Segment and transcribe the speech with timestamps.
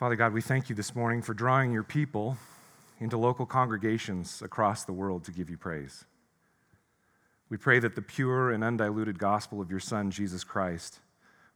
[0.00, 2.38] Father God, we thank you this morning for drawing your people
[3.00, 6.06] into local congregations across the world to give you praise.
[7.50, 11.00] We pray that the pure and undiluted gospel of your Son, Jesus Christ,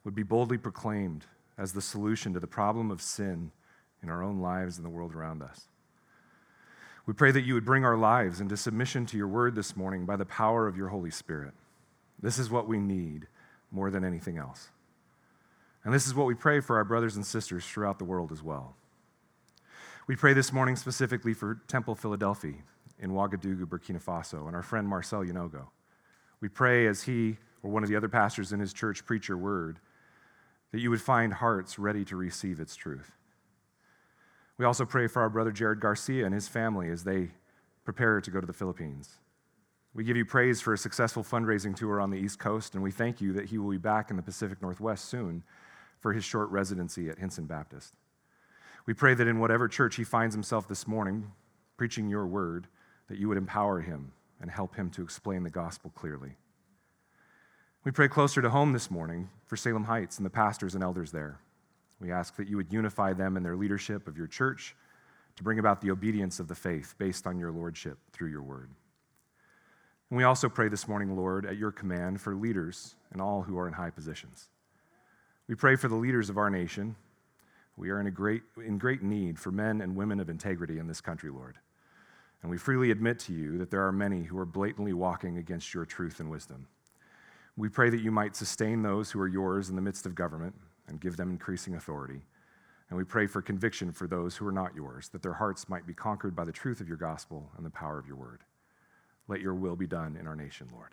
[0.05, 1.25] would be boldly proclaimed
[1.57, 3.51] as the solution to the problem of sin
[4.03, 5.69] in our own lives and the world around us.
[7.07, 10.05] We pray that you would bring our lives into submission to your word this morning
[10.05, 11.55] by the power of your Holy Spirit.
[12.21, 13.27] This is what we need
[13.73, 14.69] more than anything else.
[15.85, 18.43] And this is what we pray for our brothers and sisters throughout the world as
[18.43, 18.75] well.
[20.07, 22.55] We pray this morning specifically for Temple Philadelphia
[22.99, 25.67] in Ouagadougou, Burkina Faso, and our friend Marcel Yanogo.
[26.41, 29.39] We pray as he or one of the other pastors in his church preach your
[29.39, 29.79] word
[30.73, 33.13] that you would find hearts ready to receive its truth.
[34.59, 37.31] We also pray for our brother Jared Garcia and his family as they
[37.85, 39.19] prepare to go to the Philippines.
[39.95, 42.91] We give you praise for a successful fundraising tour on the East Coast, and we
[42.91, 45.45] thank you that he will be back in the Pacific Northwest soon
[46.05, 47.95] for his short residency at Hinson Baptist.
[48.85, 51.33] We pray that in whatever church he finds himself this morning,
[51.79, 52.67] preaching your word,
[53.09, 56.33] that you would empower him and help him to explain the gospel clearly.
[57.85, 61.11] We pray closer to home this morning for Salem Heights and the pastors and elders
[61.11, 61.41] there.
[61.99, 64.77] We ask that you would unify them in their leadership of your church
[65.37, 68.69] to bring about the obedience of the faith based on your lordship through your word.
[70.11, 73.57] And we also pray this morning, Lord, at your command for leaders and all who
[73.59, 74.51] are in high positions.
[75.47, 76.97] We pray for the leaders of our nation.
[77.77, 80.87] We are in, a great, in great need for men and women of integrity in
[80.87, 81.59] this country, Lord.
[82.43, 85.75] And we freely admit to you that there are many who are blatantly walking against
[85.75, 86.67] your truth and wisdom.
[87.57, 90.55] We pray that you might sustain those who are yours in the midst of government
[90.89, 92.23] and give them increasing authority.
[92.91, 95.87] And we pray for conviction for those who are not yours, that their hearts might
[95.87, 98.41] be conquered by the truth of your gospel and the power of your word.
[99.27, 100.91] Let your will be done in our nation, Lord.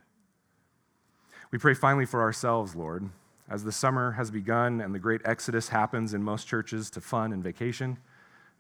[1.52, 3.10] We pray finally for ourselves, Lord,
[3.52, 7.34] as the summer has begun and the great exodus happens in most churches to fun
[7.34, 7.98] and vacation,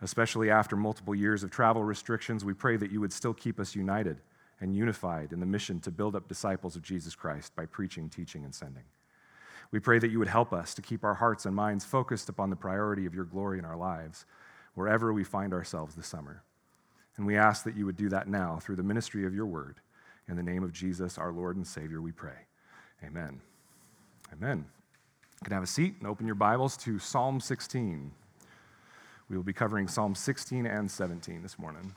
[0.01, 2.43] especially after multiple years of travel restrictions.
[2.43, 4.17] We pray that you would still keep us united
[4.59, 8.43] and unified in the mission to build up disciples of Jesus Christ by preaching, teaching,
[8.43, 8.83] and sending.
[9.71, 12.49] We pray that you would help us to keep our hearts and minds focused upon
[12.49, 14.25] the priority of your glory in our lives,
[14.73, 16.43] wherever we find ourselves this summer.
[17.15, 19.77] And we ask that you would do that now through the ministry of your word.
[20.27, 22.47] In the name of Jesus, our Lord and Savior, we pray.
[23.05, 23.39] Amen.
[24.33, 24.65] Amen.
[25.41, 28.11] You can have a seat and open your Bibles to Psalm 16.
[29.27, 31.95] We will be covering Psalm 16 and 17 this morning.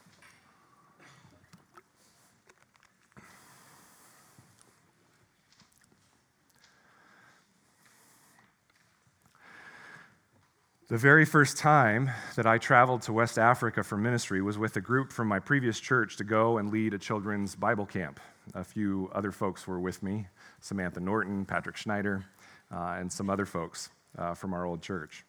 [10.89, 14.81] The very first time that I traveled to West Africa for ministry was with a
[14.81, 18.21] group from my previous church to go and lead a children's Bible camp.
[18.55, 20.29] A few other folks were with me
[20.63, 22.25] Samantha Norton, Patrick Schneider,
[22.71, 25.25] and some other folks uh, from our old church.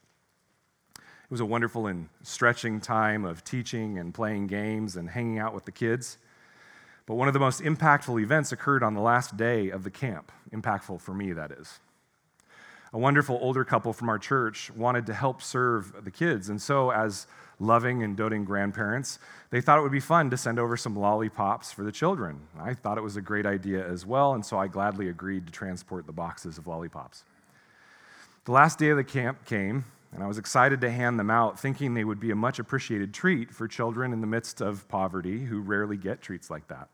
[0.97, 5.53] It was a wonderful and stretching time of teaching and playing games and hanging out
[5.53, 6.17] with the kids.
[7.05, 10.31] But one of the most impactful events occurred on the last day of the camp.
[10.51, 11.79] Impactful for me, that is
[12.95, 16.47] a wonderful older couple from our church wanted to help serve the kids.
[16.47, 17.27] And so, as
[17.59, 21.71] loving and doting grandparents, they thought it would be fun to send over some lollipops
[21.71, 22.41] for the children.
[22.59, 25.51] I thought it was a great idea as well, and so I gladly agreed to
[25.51, 27.23] transport the boxes of lollipops.
[28.45, 31.59] The last day of the camp came, and I was excited to hand them out,
[31.59, 35.45] thinking they would be a much appreciated treat for children in the midst of poverty
[35.45, 36.89] who rarely get treats like that.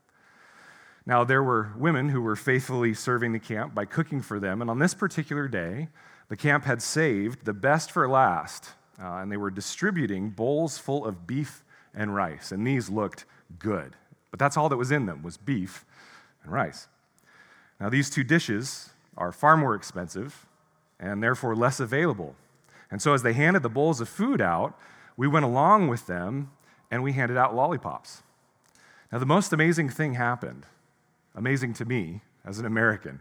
[1.04, 4.70] Now, there were women who were faithfully serving the camp by cooking for them, and
[4.70, 5.88] on this particular day,
[6.28, 8.70] the camp had saved the best for last,
[9.02, 11.64] uh, and they were distributing bowls full of beef
[11.94, 13.24] and rice, and these looked
[13.58, 13.96] good.
[14.30, 15.84] But that's all that was in them was beef
[16.42, 16.88] and rice.
[17.80, 20.46] Now, these two dishes are far more expensive
[20.98, 22.36] and therefore less available.
[22.90, 24.78] And so, as they handed the bowls of food out,
[25.16, 26.52] we went along with them
[26.90, 28.22] and we handed out lollipops.
[29.10, 30.66] Now, the most amazing thing happened
[31.34, 33.20] amazing to me as an American,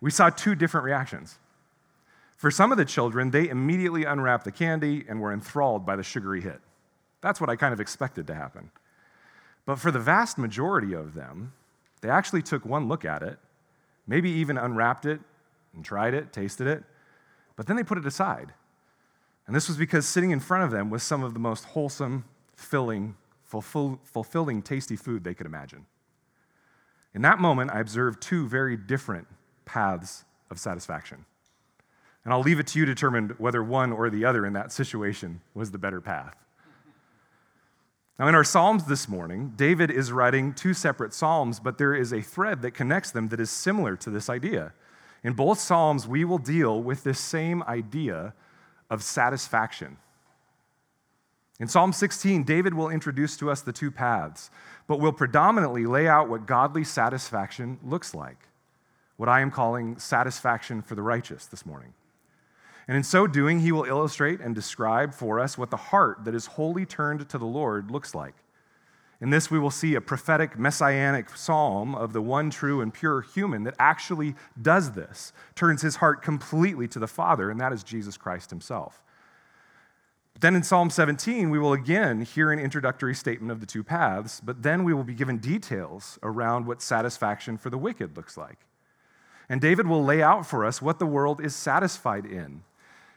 [0.00, 1.38] we saw two different reactions.
[2.42, 6.02] For some of the children, they immediately unwrapped the candy and were enthralled by the
[6.02, 6.60] sugary hit.
[7.20, 8.72] That's what I kind of expected to happen.
[9.64, 11.52] But for the vast majority of them,
[12.00, 13.38] they actually took one look at it,
[14.08, 15.20] maybe even unwrapped it
[15.72, 16.82] and tried it, tasted it,
[17.54, 18.52] but then they put it aside.
[19.46, 22.24] And this was because sitting in front of them was some of the most wholesome,
[22.56, 23.14] filling,
[23.44, 25.86] fulfill, fulfilling, tasty food they could imagine.
[27.14, 29.28] In that moment, I observed two very different
[29.64, 31.24] paths of satisfaction.
[32.24, 34.70] And I'll leave it to you to determine whether one or the other in that
[34.70, 36.36] situation was the better path.
[38.18, 42.12] Now, in our Psalms this morning, David is writing two separate Psalms, but there is
[42.12, 44.72] a thread that connects them that is similar to this idea.
[45.24, 48.34] In both Psalms, we will deal with this same idea
[48.90, 49.96] of satisfaction.
[51.58, 54.50] In Psalm 16, David will introduce to us the two paths,
[54.86, 58.48] but will predominantly lay out what godly satisfaction looks like,
[59.16, 61.94] what I am calling satisfaction for the righteous this morning.
[62.88, 66.34] And in so doing, he will illustrate and describe for us what the heart that
[66.34, 68.34] is wholly turned to the Lord looks like.
[69.20, 73.20] In this, we will see a prophetic messianic psalm of the one true and pure
[73.20, 77.84] human that actually does this, turns his heart completely to the Father, and that is
[77.84, 79.00] Jesus Christ himself.
[80.40, 84.40] Then in Psalm 17, we will again hear an introductory statement of the two paths,
[84.40, 88.66] but then we will be given details around what satisfaction for the wicked looks like.
[89.48, 92.64] And David will lay out for us what the world is satisfied in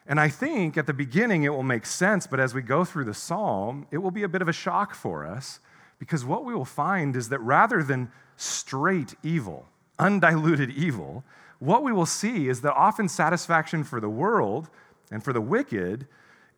[0.08, 3.06] and I think at the beginning it will make sense, but as we go through
[3.06, 5.60] the psalm, it will be a bit of a shock for us
[5.98, 9.68] because what we will find is that rather than straight evil,
[9.98, 11.24] undiluted evil,
[11.60, 14.70] what we will see is that often satisfaction for the world
[15.10, 16.08] and for the wicked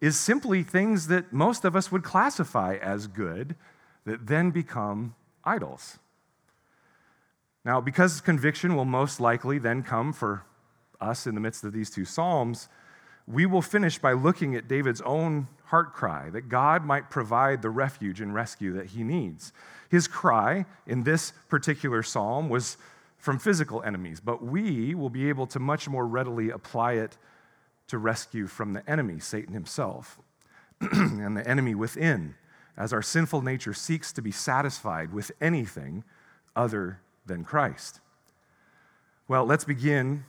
[0.02, 3.56] is simply things that most of us would classify as good
[4.06, 6.00] that then become idols.
[7.64, 10.44] Now, because conviction will most likely then come for
[11.00, 12.70] us in the midst of these two Psalms,
[13.28, 17.70] we will finish by looking at David's own heart cry that God might provide the
[17.70, 19.52] refuge and rescue that he needs.
[19.90, 22.78] His cry in this particular psalm was
[23.18, 27.18] from physical enemies, but we will be able to much more readily apply it
[27.88, 30.20] to rescue from the enemy, Satan himself,
[30.80, 32.36] and the enemy within,
[32.78, 36.04] as our sinful nature seeks to be satisfied with anything
[36.56, 38.00] other than Christ.
[39.28, 40.24] Well, let's begin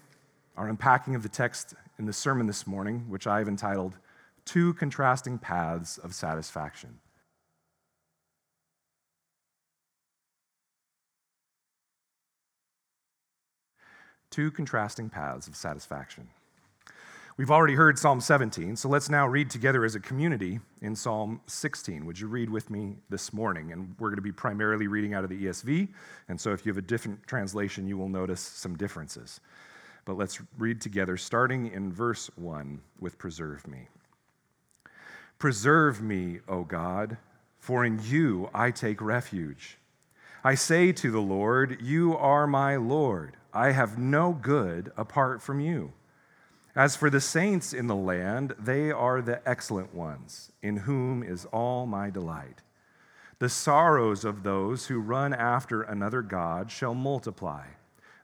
[0.57, 3.97] our unpacking of the text in the sermon this morning, which I have entitled
[4.45, 6.99] Two Contrasting Paths of Satisfaction.
[14.31, 16.29] Two contrasting paths of satisfaction.
[17.39, 21.41] We've already heard Psalm 17, so let's now read together as a community in Psalm
[21.47, 22.05] 16.
[22.05, 23.73] Would you read with me this morning?
[23.73, 25.89] And we're going to be primarily reading out of the ESV,
[26.29, 29.41] and so if you have a different translation, you will notice some differences.
[30.09, 33.89] But let's read together, starting in verse 1 with Preserve Me.
[35.39, 37.19] Preserve me, O God,
[37.59, 39.77] for in you I take refuge.
[40.43, 43.37] I say to the Lord, You are my Lord.
[43.53, 45.93] I have no good apart from you.
[46.75, 51.45] As for the saints in the land, they are the excellent ones, in whom is
[51.53, 52.63] all my delight.
[53.41, 57.65] The sorrows of those who run after another God shall multiply.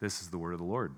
[0.00, 0.94] This is the word of the Lord.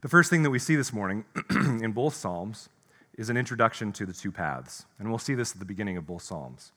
[0.00, 2.68] The first thing that we see this morning in both Psalms
[3.16, 4.86] is an introduction to the two paths.
[4.98, 6.70] And we'll see this at the beginning of both Psalms.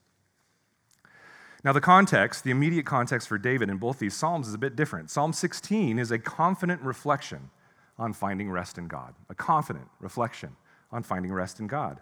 [1.64, 4.76] Now, the context, the immediate context for David in both these Psalms is a bit
[4.76, 5.12] different.
[5.12, 7.52] Psalm 16 is a confident reflection
[8.00, 10.56] on finding rest in God, a confident reflection
[10.92, 12.00] on finding rest in God.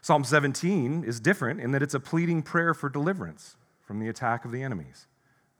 [0.00, 4.44] Psalm 17 is different in that it's a pleading prayer for deliverance from the attack
[4.44, 5.08] of the enemies.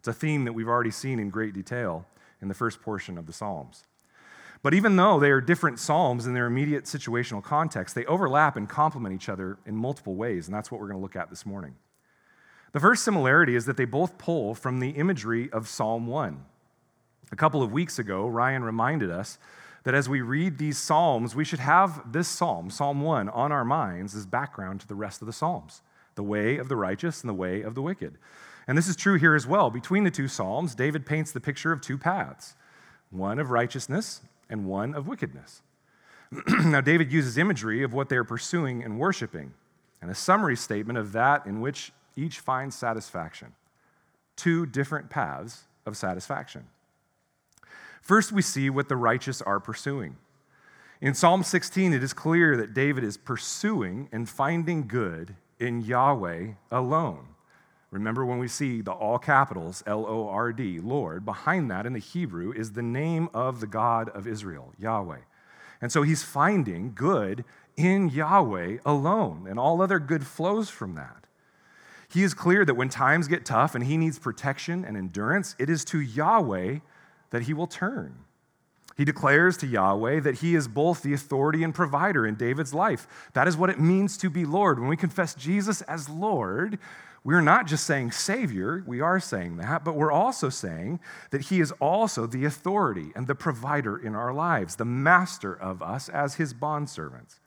[0.09, 2.07] It's a theme that we've already seen in great detail
[2.41, 3.85] in the first portion of the Psalms.
[4.62, 8.67] But even though they are different Psalms in their immediate situational context, they overlap and
[8.67, 11.45] complement each other in multiple ways, and that's what we're going to look at this
[11.45, 11.75] morning.
[12.73, 16.43] The first similarity is that they both pull from the imagery of Psalm 1.
[17.31, 19.38] A couple of weeks ago, Ryan reminded us
[19.85, 23.65] that as we read these Psalms, we should have this Psalm, Psalm 1, on our
[23.65, 25.83] minds as background to the rest of the Psalms
[26.15, 28.19] the way of the righteous and the way of the wicked.
[28.69, 29.71] And this is true here as well.
[29.71, 32.55] Between the two Psalms, David paints the picture of two paths
[33.11, 34.21] one of righteousness
[34.51, 35.63] and one of wickedness.
[36.65, 39.55] now, David uses imagery of what they are pursuing and worshiping,
[40.03, 43.55] and a summary statement of that in which each finds satisfaction.
[44.37, 46.67] Two different paths of satisfaction.
[48.03, 50.17] First, we see what the righteous are pursuing.
[51.01, 56.53] In Psalm 16, it is clear that David is pursuing and finding good in Yahweh
[56.71, 57.29] alone.
[57.90, 61.95] Remember when we see the all capitals, L O R D, Lord, behind that in
[61.95, 65.21] the Hebrew is the name of the God of Israel, Yahweh.
[65.80, 67.45] And so he's finding good
[67.76, 71.26] in Yahweh alone, and all other good flows from that.
[72.11, 75.71] He is clear that when times get tough and he needs protection and endurance, it
[75.71, 76.78] is to Yahweh
[77.30, 78.25] that he will turn.
[78.97, 83.07] He declares to Yahweh that he is both the authority and provider in David's life.
[83.35, 84.80] That is what it means to be Lord.
[84.80, 86.80] When we confess Jesus as Lord,
[87.28, 91.61] we're not just saying Savior, we are saying that, but we're also saying that He
[91.61, 96.37] is also the authority and the provider in our lives, the master of us as
[96.37, 97.38] His bondservants.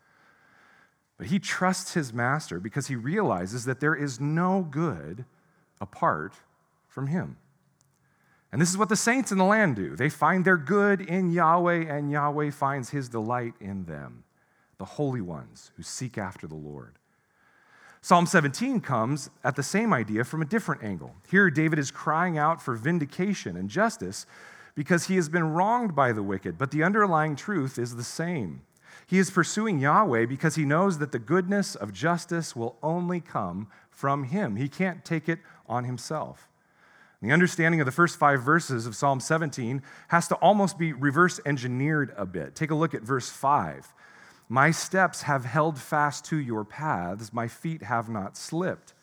[1.17, 5.25] But He trusts His master because He realizes that there is no good
[5.81, 6.35] apart
[6.87, 7.37] from Him.
[8.51, 9.95] And this is what the saints in the land do.
[9.95, 14.25] They find their good in Yahweh, and Yahweh finds His delight in them,
[14.77, 16.99] the holy ones who seek after the Lord.
[18.03, 21.13] Psalm 17 comes at the same idea from a different angle.
[21.29, 24.25] Here, David is crying out for vindication and justice
[24.73, 28.63] because he has been wronged by the wicked, but the underlying truth is the same.
[29.05, 33.67] He is pursuing Yahweh because he knows that the goodness of justice will only come
[33.91, 34.55] from him.
[34.55, 36.47] He can't take it on himself.
[37.21, 41.39] The understanding of the first five verses of Psalm 17 has to almost be reverse
[41.45, 42.55] engineered a bit.
[42.55, 43.93] Take a look at verse 5.
[44.51, 48.93] My steps have held fast to your paths, my feet have not slipped.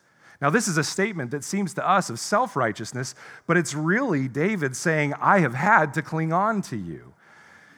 [0.42, 3.14] Now, this is a statement that seems to us of self righteousness,
[3.46, 7.14] but it's really David saying, I have had to cling on to you.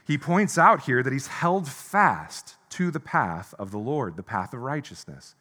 [0.05, 4.25] He points out here that he's held fast to the path of the Lord, the
[4.25, 5.37] path of righteousness.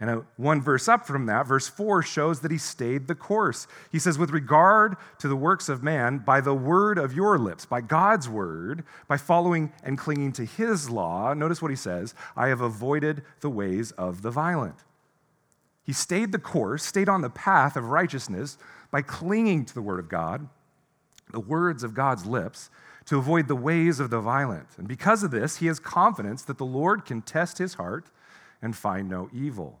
[0.00, 3.66] And uh, one verse up from that, verse 4, shows that he stayed the course.
[3.90, 7.66] He says, With regard to the works of man, by the word of your lips,
[7.66, 12.48] by God's word, by following and clinging to his law, notice what he says I
[12.48, 14.76] have avoided the ways of the violent.
[15.82, 18.56] He stayed the course, stayed on the path of righteousness
[18.92, 20.48] by clinging to the word of God,
[21.32, 22.70] the words of God's lips,
[23.06, 24.68] to avoid the ways of the violent.
[24.76, 28.10] And because of this, he has confidence that the Lord can test his heart
[28.60, 29.80] and find no evil.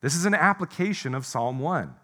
[0.00, 1.94] This is an application of Psalm 1.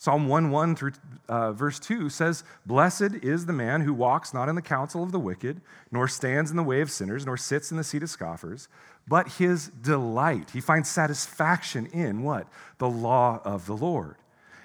[0.00, 0.92] Psalm 1 1 through
[1.28, 5.12] uh, verse 2 says, Blessed is the man who walks not in the counsel of
[5.12, 5.60] the wicked,
[5.92, 8.68] nor stands in the way of sinners, nor sits in the seat of scoffers,
[9.06, 12.46] but his delight, he finds satisfaction in what?
[12.78, 14.16] The law of the Lord.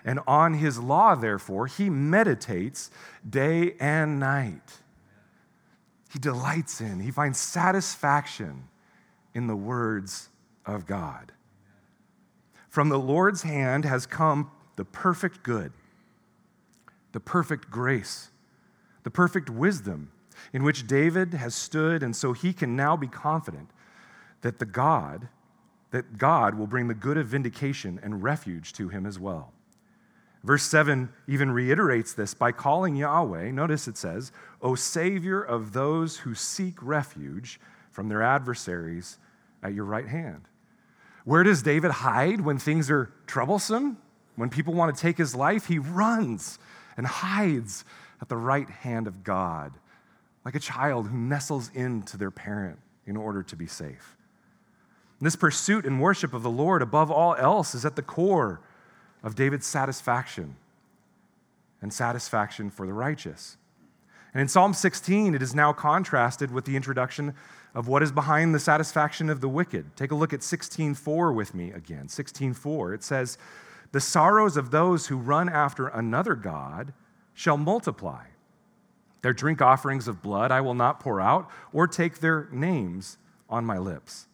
[0.06, 2.90] And on his law, therefore, he meditates
[3.30, 4.80] day and night.
[6.14, 8.70] He delights in, he finds satisfaction
[9.34, 10.30] in the words
[10.66, 11.34] of God.
[12.76, 15.72] From the Lord's hand has come the perfect good,
[17.14, 18.32] the perfect grace,
[19.04, 20.12] the perfect wisdom
[20.52, 23.70] in which David has stood, and so he can now be confident
[24.42, 25.30] that the God,
[25.92, 29.54] that God will bring the good of vindication and refuge to him as well.
[30.44, 36.18] Verse 7 even reiterates this by calling Yahweh, notice it says, O Savior of those
[36.18, 37.58] who seek refuge
[37.90, 39.18] from their adversaries
[39.64, 40.50] at your right hand.
[41.26, 43.98] Where does David hide when things are troublesome?
[44.36, 46.60] When people want to take his life, he runs
[46.96, 47.84] and hides
[48.22, 49.74] at the right hand of God,
[50.46, 54.16] like a child who nestles into their parent in order to be safe.
[55.22, 58.62] this pursuit and worship of the Lord above all else is at the core
[59.24, 60.56] of David's satisfaction
[61.82, 63.58] and satisfaction for the righteous.
[64.34, 67.34] And in Psalm 16, it is now contrasted with the introduction
[67.76, 69.96] of what is behind the satisfaction of the wicked.
[69.98, 72.08] Take a look at 16:4 with me again.
[72.08, 73.38] 16:4 it says,
[73.92, 76.94] "The sorrows of those who run after another god
[77.34, 78.28] shall multiply.
[79.22, 83.18] Their drink offerings of blood I will not pour out or take their names
[83.50, 84.28] on my lips."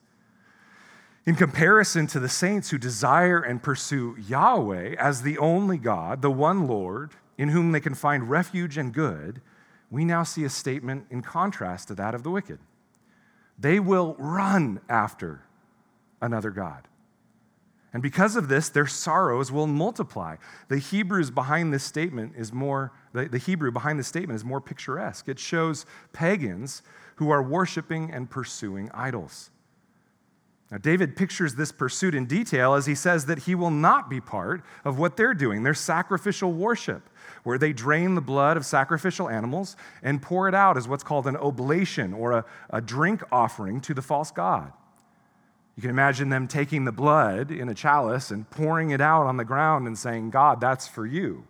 [1.26, 6.32] In comparison to the saints who desire and pursue Yahweh as the only God, the
[6.32, 9.42] one Lord, in whom they can find refuge and good,
[9.90, 12.60] we now see a statement in contrast to that of the wicked.
[13.62, 15.44] They will run after
[16.20, 16.88] another God.
[17.94, 20.38] And because of this, their sorrows will multiply.
[20.68, 24.62] The Hebrews behind this statement is more, the, the Hebrew behind this statement is more
[24.62, 25.28] picturesque.
[25.30, 26.82] It shows pagans
[27.18, 29.51] who are worshiping and pursuing idols.
[30.72, 34.22] Now, David pictures this pursuit in detail as he says that he will not be
[34.22, 37.10] part of what they're doing, their sacrificial worship,
[37.44, 41.28] where they drain the blood of sacrificial animals and pour it out as what's called
[41.28, 44.72] an oblation or a, a drink offering to the false god.
[45.76, 49.36] You can imagine them taking the blood in a chalice and pouring it out on
[49.36, 51.46] the ground and saying, God, that's for you.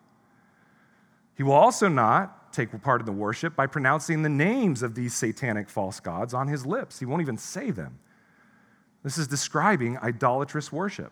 [1.35, 5.13] He will also not take part in the worship by pronouncing the names of these
[5.13, 6.99] satanic false gods on his lips.
[6.99, 7.99] He won't even say them.
[9.03, 11.12] This is describing idolatrous worship.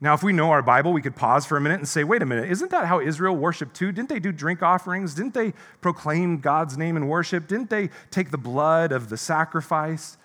[0.00, 2.22] Now, if we know our Bible, we could pause for a minute and say, wait
[2.22, 3.90] a minute, isn't that how Israel worshiped too?
[3.90, 5.12] Didn't they do drink offerings?
[5.12, 7.48] Didn't they proclaim God's name in worship?
[7.48, 10.16] Didn't they take the blood of the sacrifice?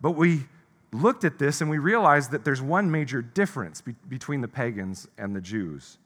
[0.00, 0.44] But we
[0.92, 5.08] looked at this and we realized that there's one major difference be- between the pagans
[5.18, 5.98] and the Jews.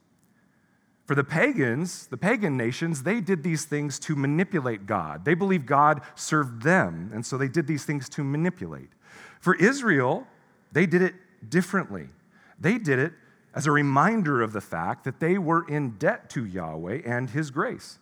[1.06, 5.26] For the pagans, the pagan nations, they did these things to manipulate God.
[5.26, 8.88] They believed God served them, and so they did these things to manipulate.
[9.44, 10.26] For Israel,
[10.72, 12.08] they did it differently.
[12.58, 13.12] They did it
[13.54, 17.50] as a reminder of the fact that they were in debt to Yahweh and His
[17.50, 17.98] grace.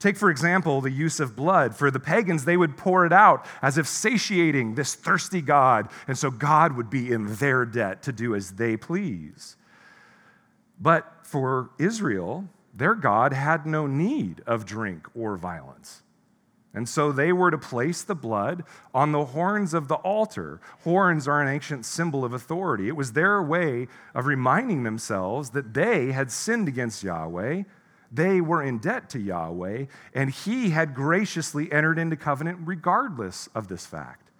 [0.00, 1.76] Take, for example, the use of blood.
[1.76, 6.18] For the pagans, they would pour it out as if satiating this thirsty God, and
[6.18, 9.56] so God would be in their debt to do as they please.
[10.80, 16.02] But for Israel, their God had no need of drink or violence.
[16.74, 20.60] And so they were to place the blood on the horns of the altar.
[20.84, 22.88] Horns are an ancient symbol of authority.
[22.88, 27.62] It was their way of reminding themselves that they had sinned against Yahweh,
[28.10, 33.68] they were in debt to Yahweh, and He had graciously entered into covenant regardless of
[33.68, 34.30] this fact.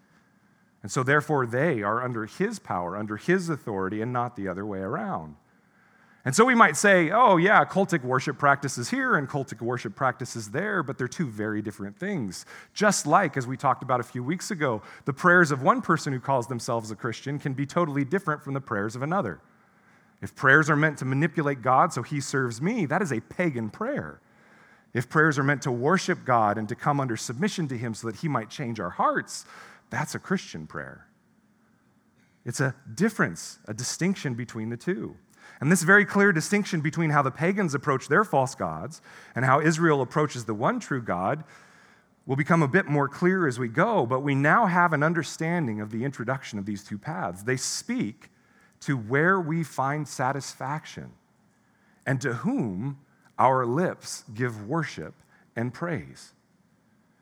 [0.82, 4.64] And so, therefore, they are under His power, under His authority, and not the other
[4.64, 5.36] way around.
[6.28, 10.50] And so we might say, oh, yeah, cultic worship practices here and cultic worship practices
[10.50, 12.44] there, but they're two very different things.
[12.74, 16.12] Just like, as we talked about a few weeks ago, the prayers of one person
[16.12, 19.40] who calls themselves a Christian can be totally different from the prayers of another.
[20.20, 23.70] If prayers are meant to manipulate God so he serves me, that is a pagan
[23.70, 24.20] prayer.
[24.92, 28.06] If prayers are meant to worship God and to come under submission to him so
[28.06, 29.46] that he might change our hearts,
[29.88, 31.06] that's a Christian prayer.
[32.44, 35.16] It's a difference, a distinction between the two.
[35.60, 39.00] And this very clear distinction between how the pagans approach their false gods
[39.34, 41.44] and how Israel approaches the one true God
[42.26, 45.80] will become a bit more clear as we go, but we now have an understanding
[45.80, 47.42] of the introduction of these two paths.
[47.42, 48.30] They speak
[48.80, 51.12] to where we find satisfaction
[52.06, 52.98] and to whom
[53.38, 55.14] our lips give worship
[55.56, 56.34] and praise.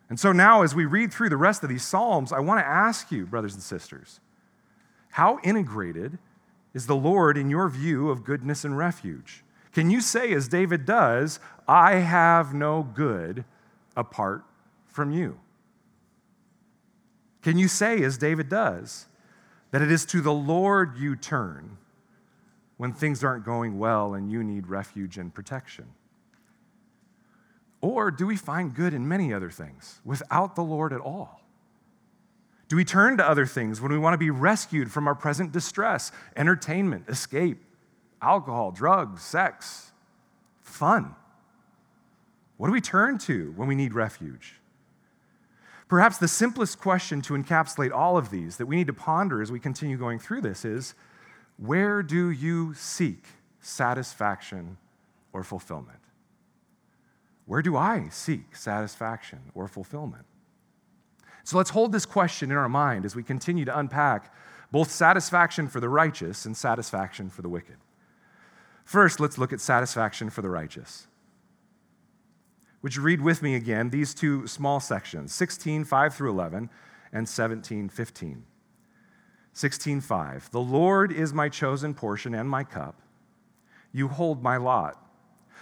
[0.08, 2.66] And so now, as we read through the rest of these Psalms, I want to
[2.66, 4.20] ask you, brothers and sisters,
[5.10, 6.18] how integrated
[6.76, 9.42] is the Lord in your view of goodness and refuge?
[9.72, 13.46] Can you say, as David does, I have no good
[13.96, 14.44] apart
[14.84, 15.40] from you?
[17.40, 19.06] Can you say, as David does,
[19.70, 21.78] that it is to the Lord you turn
[22.76, 25.86] when things aren't going well and you need refuge and protection?
[27.80, 31.40] Or do we find good in many other things without the Lord at all?
[32.68, 35.52] Do we turn to other things when we want to be rescued from our present
[35.52, 37.62] distress, entertainment, escape,
[38.20, 39.92] alcohol, drugs, sex,
[40.62, 41.14] fun?
[42.56, 44.54] What do we turn to when we need refuge?
[45.88, 49.52] Perhaps the simplest question to encapsulate all of these that we need to ponder as
[49.52, 50.94] we continue going through this is
[51.58, 53.24] where do you seek
[53.60, 54.76] satisfaction
[55.32, 56.00] or fulfillment?
[57.44, 60.24] Where do I seek satisfaction or fulfillment?
[61.46, 64.34] So let's hold this question in our mind as we continue to unpack
[64.72, 67.76] both satisfaction for the righteous and satisfaction for the wicked.
[68.84, 71.06] First, let's look at satisfaction for the righteous.
[72.82, 76.68] Would you read with me again these two small sections, 16, 5 through 11,
[77.12, 78.44] and 17, 15?
[79.54, 83.00] 16:5 The Lord is my chosen portion and my cup.
[83.92, 85.00] You hold my lot.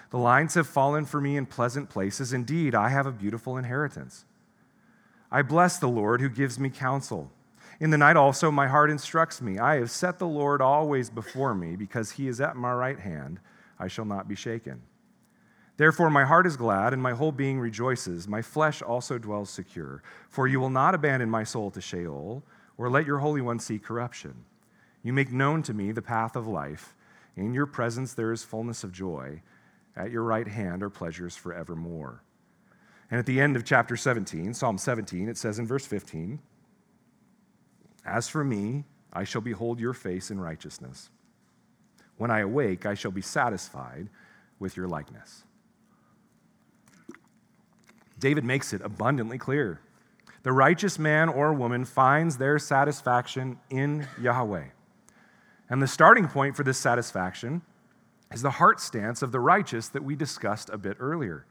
[0.08, 2.32] The lines have fallen for me in pleasant places.
[2.32, 4.24] Indeed, I have a beautiful inheritance.
[5.34, 7.28] I bless the Lord who gives me counsel.
[7.80, 9.58] In the night also, my heart instructs me.
[9.58, 13.40] I have set the Lord always before me, because he is at my right hand.
[13.76, 14.82] I shall not be shaken.
[15.76, 18.28] Therefore, my heart is glad, and my whole being rejoices.
[18.28, 20.04] My flesh also dwells secure.
[20.28, 22.44] For you will not abandon my soul to Sheol,
[22.78, 24.44] or let your Holy One see corruption.
[25.02, 26.94] You make known to me the path of life.
[27.36, 29.42] In your presence there is fullness of joy.
[29.96, 32.22] At your right hand are pleasures forevermore.
[33.14, 36.40] And at the end of chapter 17, Psalm 17, it says in verse 15,
[38.04, 41.10] As for me, I shall behold your face in righteousness.
[42.16, 44.08] When I awake, I shall be satisfied
[44.58, 45.44] with your likeness.
[48.18, 49.80] David makes it abundantly clear.
[50.42, 54.70] The righteous man or woman finds their satisfaction in Yahweh.
[55.70, 57.62] And the starting point for this satisfaction
[58.32, 61.46] is the heart stance of the righteous that we discussed a bit earlier.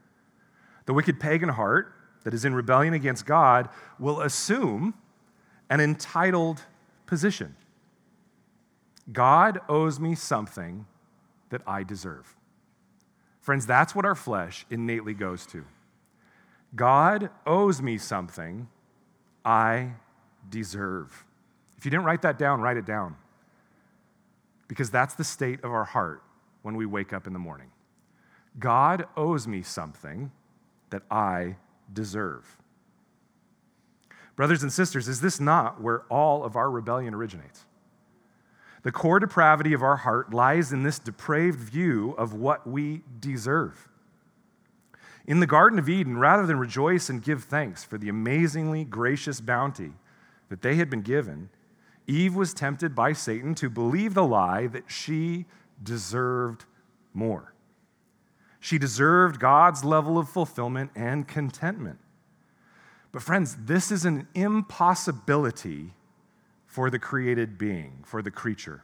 [0.86, 1.92] The wicked pagan heart
[2.24, 3.68] that is in rebellion against God
[3.98, 4.94] will assume
[5.70, 6.62] an entitled
[7.06, 7.56] position.
[9.12, 10.86] God owes me something
[11.50, 12.34] that I deserve.
[13.40, 15.64] Friends, that's what our flesh innately goes to.
[16.74, 18.68] God owes me something
[19.44, 19.92] I
[20.48, 21.24] deserve.
[21.76, 23.16] If you didn't write that down, write it down.
[24.66, 26.22] Because that's the state of our heart
[26.62, 27.70] when we wake up in the morning.
[28.58, 30.30] God owes me something
[30.94, 31.56] that I
[31.92, 32.56] deserve.
[34.36, 37.64] Brothers and sisters, is this not where all of our rebellion originates?
[38.84, 43.88] The core depravity of our heart lies in this depraved view of what we deserve.
[45.26, 49.40] In the Garden of Eden, rather than rejoice and give thanks for the amazingly gracious
[49.40, 49.94] bounty
[50.48, 51.48] that they had been given,
[52.06, 55.46] Eve was tempted by Satan to believe the lie that she
[55.82, 56.66] deserved
[57.12, 57.53] more.
[58.64, 61.98] She deserved God's level of fulfillment and contentment.
[63.12, 65.92] But, friends, this is an impossibility
[66.64, 68.82] for the created being, for the creature.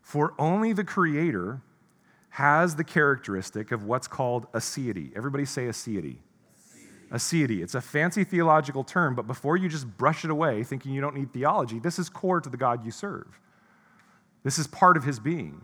[0.00, 1.60] For only the Creator
[2.30, 5.14] has the characteristic of what's called aseity.
[5.14, 6.16] Everybody say aseity.
[7.12, 7.62] Aseity.
[7.62, 11.14] It's a fancy theological term, but before you just brush it away thinking you don't
[11.14, 13.38] need theology, this is core to the God you serve.
[14.44, 15.60] This is part of his being.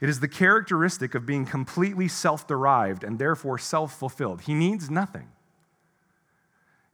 [0.00, 4.42] It is the characteristic of being completely self derived and therefore self fulfilled.
[4.42, 5.28] He needs nothing.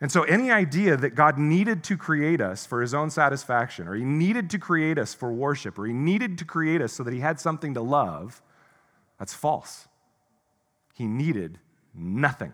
[0.01, 3.95] And so, any idea that God needed to create us for his own satisfaction, or
[3.95, 7.15] he needed to create us for worship, or he needed to create us so that
[7.15, 8.43] he had something to love,
[9.19, 9.87] that's false.
[10.95, 11.61] He needed
[11.95, 12.53] nothing.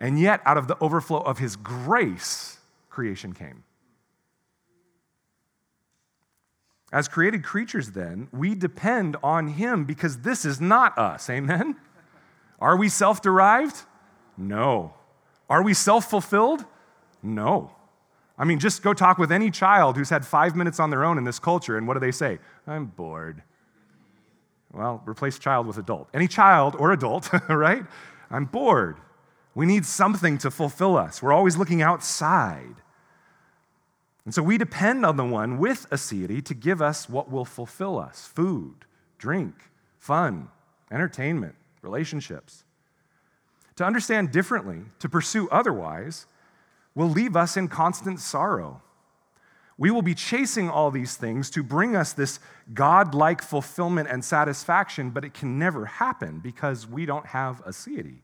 [0.00, 2.58] And yet, out of the overflow of his grace,
[2.90, 3.62] creation came.
[6.92, 11.28] As created creatures, then, we depend on him because this is not us.
[11.28, 11.76] Amen?
[12.60, 13.82] Are we self derived?
[14.36, 14.94] No.
[15.50, 16.64] Are we self fulfilled?
[17.22, 17.72] No.
[18.38, 21.18] I mean, just go talk with any child who's had five minutes on their own
[21.18, 22.38] in this culture, and what do they say?
[22.66, 23.42] I'm bored.
[24.72, 26.08] Well, replace child with adult.
[26.14, 27.84] Any child or adult, right?
[28.30, 28.98] I'm bored.
[29.54, 31.22] We need something to fulfill us.
[31.22, 32.76] We're always looking outside.
[34.28, 37.98] And so we depend on the one with aseity to give us what will fulfill
[37.98, 38.84] us food,
[39.16, 39.54] drink,
[39.96, 40.48] fun,
[40.92, 42.64] entertainment, relationships.
[43.76, 46.26] To understand differently, to pursue otherwise,
[46.94, 48.82] will leave us in constant sorrow.
[49.78, 52.38] We will be chasing all these things to bring us this
[52.74, 58.18] God-like fulfillment and satisfaction, but it can never happen because we don't have aseity.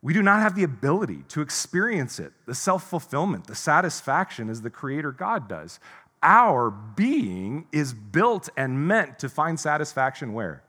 [0.00, 4.62] We do not have the ability to experience it, the self fulfillment, the satisfaction as
[4.62, 5.80] the Creator God does.
[6.22, 10.62] Our being is built and meant to find satisfaction where?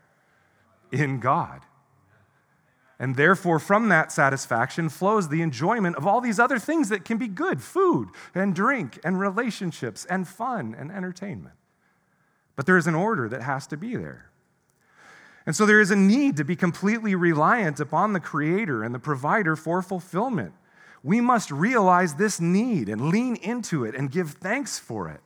[0.92, 1.62] In God.
[3.00, 7.18] And therefore, from that satisfaction flows the enjoyment of all these other things that can
[7.18, 11.56] be good food and drink and relationships and fun and entertainment.
[12.58, 14.29] But there is an order that has to be there.
[15.46, 19.00] And so there is a need to be completely reliant upon the Creator and the
[19.00, 20.54] provider for fulfillment.
[21.04, 25.22] We must realize this need and lean into it and give thanks for it.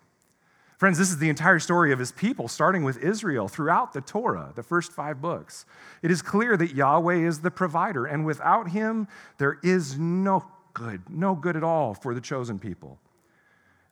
[0.78, 4.52] Friends, this is the entire story of his people, starting with Israel throughout the Torah,
[4.56, 5.66] the first five books.
[6.02, 11.02] It is clear that Yahweh is the provider, and without him, there is no good,
[11.10, 13.00] no good at all for the chosen people.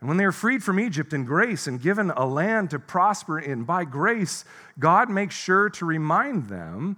[0.01, 3.39] And when they are freed from Egypt in grace and given a land to prosper
[3.39, 4.43] in by grace,
[4.79, 6.97] God makes sure to remind them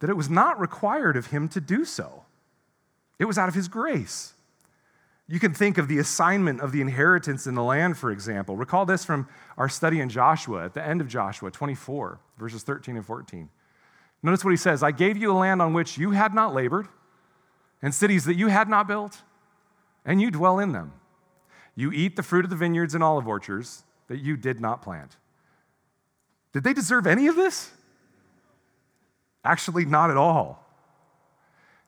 [0.00, 2.24] that it was not required of him to do so.
[3.20, 4.32] It was out of his grace.
[5.28, 8.56] You can think of the assignment of the inheritance in the land, for example.
[8.56, 12.96] Recall this from our study in Joshua, at the end of Joshua 24, verses 13
[12.96, 13.48] and 14.
[14.24, 16.88] Notice what he says I gave you a land on which you had not labored,
[17.80, 19.22] and cities that you had not built,
[20.04, 20.94] and you dwell in them.
[21.80, 25.16] You eat the fruit of the vineyards and olive orchards that you did not plant.
[26.52, 27.70] Did they deserve any of this?
[29.42, 30.62] Actually, not at all.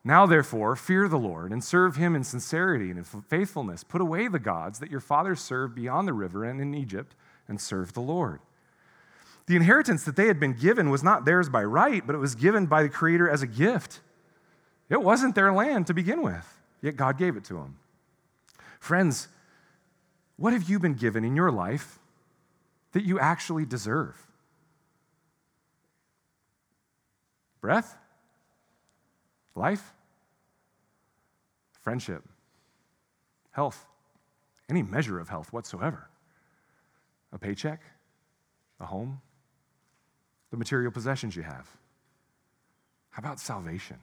[0.02, 3.84] Now, therefore, fear the Lord and serve him in sincerity and in faithfulness.
[3.84, 7.14] Put away the gods that your fathers served beyond the river and in Egypt,
[7.46, 8.40] and serve the Lord.
[9.44, 12.34] The inheritance that they had been given was not theirs by right, but it was
[12.34, 14.00] given by the Creator as a gift.
[14.88, 17.76] It wasn't their land to begin with, yet God gave it to them.
[18.80, 19.28] Friends,
[20.42, 22.00] what have you been given in your life
[22.90, 24.16] that you actually deserve?
[27.60, 27.96] Breath?
[29.54, 29.92] Life,
[31.80, 32.24] friendship,
[33.52, 33.86] health,
[34.68, 36.08] any measure of health whatsoever.
[37.32, 37.80] A paycheck,
[38.80, 39.20] a home,
[40.50, 41.70] the material possessions you have.
[43.10, 43.98] How about salvation?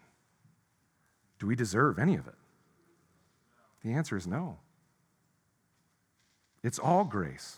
[1.38, 2.36] Do we deserve any of it?
[3.84, 4.60] The answer is no.
[6.64, 7.58] It's all grace.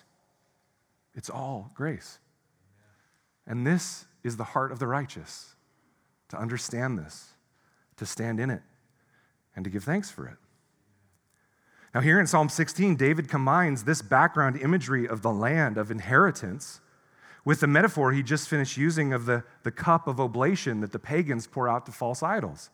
[1.15, 2.19] It's all grace.
[3.47, 5.55] And this is the heart of the righteous
[6.29, 7.29] to understand this
[7.97, 8.61] to stand in it
[9.55, 10.37] and to give thanks for it.
[11.93, 16.79] Now, here in Psalm 16, David combines this background imagery of the land of inheritance
[17.43, 20.99] with the metaphor he just finished using of the, the cup of oblation that the
[20.99, 22.69] pagans pour out to false idols.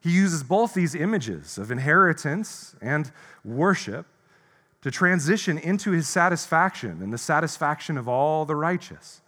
[0.00, 3.10] He uses both these images of inheritance and
[3.44, 4.06] worship
[4.88, 9.20] to transition into his satisfaction and the satisfaction of all the righteous.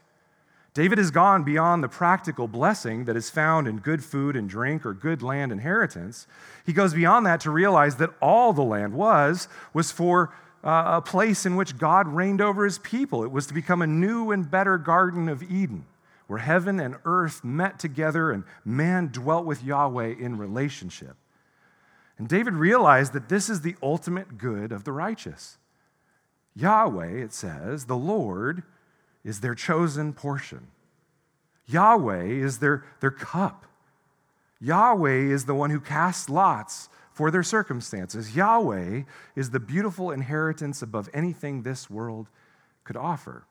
[0.72, 4.86] David has gone beyond the practical blessing that is found in good food and drink
[4.86, 6.26] or good land inheritance.
[6.64, 10.32] He goes beyond that to realize that all the land was was for
[10.64, 13.22] uh, a place in which God reigned over his people.
[13.22, 15.84] It was to become a new and better Garden of Eden,
[16.26, 21.16] where heaven and earth met together and man dwelt with Yahweh in relationship.
[22.20, 25.56] And David realized that this is the ultimate good of the righteous.
[26.54, 28.62] Yahweh, it says, the Lord,
[29.24, 30.66] is their chosen portion.
[31.64, 33.64] Yahweh is their, their cup.
[34.60, 38.36] Yahweh is the one who casts lots for their circumstances.
[38.36, 39.04] Yahweh
[39.34, 42.28] is the beautiful inheritance above anything this world
[42.84, 43.46] could offer.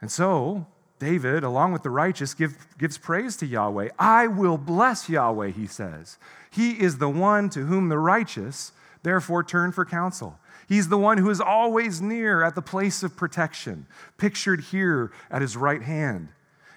[0.00, 0.66] And so,
[0.98, 3.90] David, along with the righteous, give, gives praise to Yahweh.
[3.98, 6.18] I will bless Yahweh, he says.
[6.50, 10.38] He is the one to whom the righteous therefore turn for counsel.
[10.68, 15.42] He's the one who is always near at the place of protection, pictured here at
[15.42, 16.28] his right hand.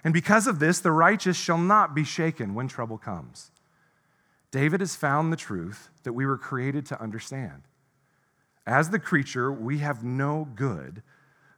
[0.03, 3.51] And because of this, the righteous shall not be shaken when trouble comes.
[4.51, 7.63] David has found the truth that we were created to understand.
[8.65, 11.01] As the creature, we have no good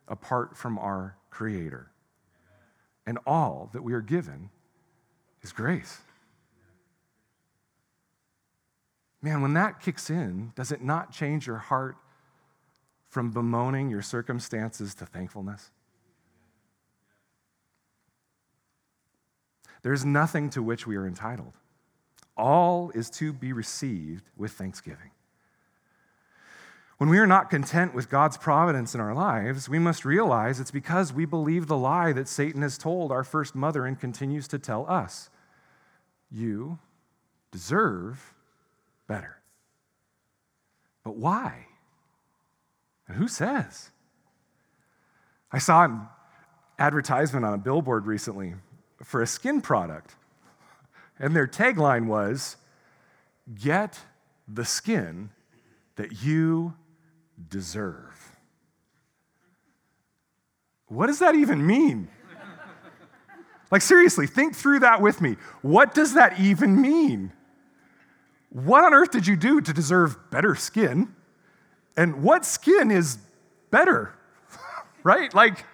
[0.08, 1.91] apart from our Creator
[3.05, 4.49] and all that we are given
[5.41, 5.99] is grace.
[9.21, 11.97] Man, when that kicks in, does it not change your heart
[13.09, 15.71] from bemoaning your circumstances to thankfulness?
[19.81, 21.53] There's nothing to which we are entitled.
[22.38, 25.12] All is to be received with thanksgiving.
[26.99, 30.69] When we are not content with God's providence in our lives, we must realize it's
[30.69, 34.59] because we believe the lie that Satan has told our first mother and continues to
[34.59, 35.29] tell us.
[36.29, 36.77] You
[37.51, 38.33] deserve
[39.07, 39.38] better.
[41.05, 41.67] But why?
[43.07, 43.91] And who says?
[45.53, 46.01] I saw an
[46.77, 48.55] advertisement on a billboard recently
[49.01, 50.15] for a skin product,
[51.17, 52.57] and their tagline was
[53.57, 54.01] Get
[54.47, 55.29] the skin
[55.95, 56.75] that you
[57.47, 58.38] deserve.
[60.88, 62.10] What does that even mean?
[63.71, 65.38] Like, seriously, think through that with me.
[65.62, 67.32] What does that even mean?
[68.49, 71.13] What on earth did you do to deserve better skin?
[71.95, 73.19] And what skin is
[73.69, 74.15] better?
[75.04, 75.32] right?
[75.34, 75.65] Like,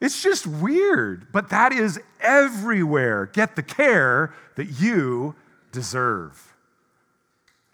[0.00, 3.26] it's just weird, but that is everywhere.
[3.26, 5.34] Get the care that you
[5.72, 6.54] deserve.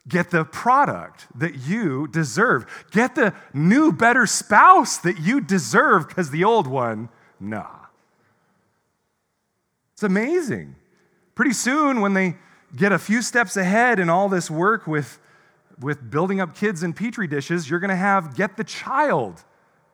[0.06, 2.66] Get the product that you deserve.
[2.90, 7.08] Get the new, better spouse that you deserve because the old one,
[7.40, 7.86] nah.
[9.94, 10.76] It's amazing.
[11.34, 12.36] Pretty soon, when they
[12.76, 15.18] get a few steps ahead in all this work with,
[15.80, 19.42] with building up kids in petri dishes, you're going to have get the child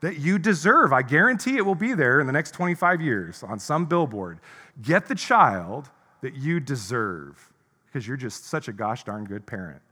[0.01, 0.93] that you deserve.
[0.93, 4.41] I guarantee it will be there in the next 25 years on some billboard.
[4.83, 5.89] Get the child
[6.23, 7.53] that you deserve
[7.87, 9.83] because you're just such a gosh darn good parent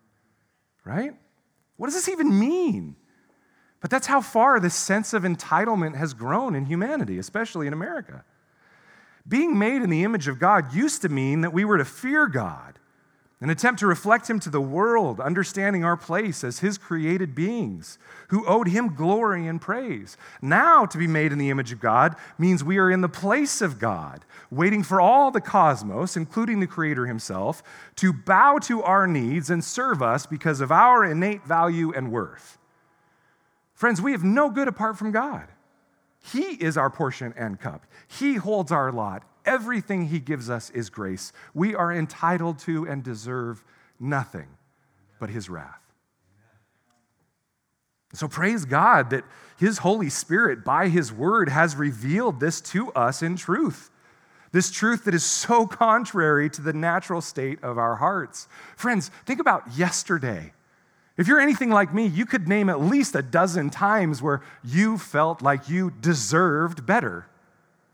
[0.88, 1.14] right?
[1.76, 2.96] What does this even mean?
[3.80, 8.24] But that's how far this sense of entitlement has grown in humanity, especially in America.
[9.26, 12.26] Being made in the image of God used to mean that we were to fear
[12.26, 12.78] God
[13.40, 17.98] an attempt to reflect him to the world, understanding our place as his created beings
[18.28, 20.16] who owed him glory and praise.
[20.42, 23.60] Now, to be made in the image of God means we are in the place
[23.60, 27.62] of God, waiting for all the cosmos, including the Creator himself,
[27.96, 32.58] to bow to our needs and serve us because of our innate value and worth.
[33.72, 35.46] Friends, we have no good apart from God.
[36.20, 37.86] He is our portion and cup.
[38.08, 41.32] He holds our lot, Everything He gives us is grace.
[41.54, 43.64] We are entitled to and deserve
[43.98, 44.48] nothing
[45.18, 45.80] but His wrath.
[48.12, 49.24] So praise God that
[49.58, 53.90] His Holy Spirit, by His word, has revealed this to us in truth.
[54.52, 58.48] This truth that is so contrary to the natural state of our hearts.
[58.76, 60.52] Friends, think about yesterday.
[61.16, 64.98] If you're anything like me, you could name at least a dozen times where you
[64.98, 67.26] felt like you deserved better,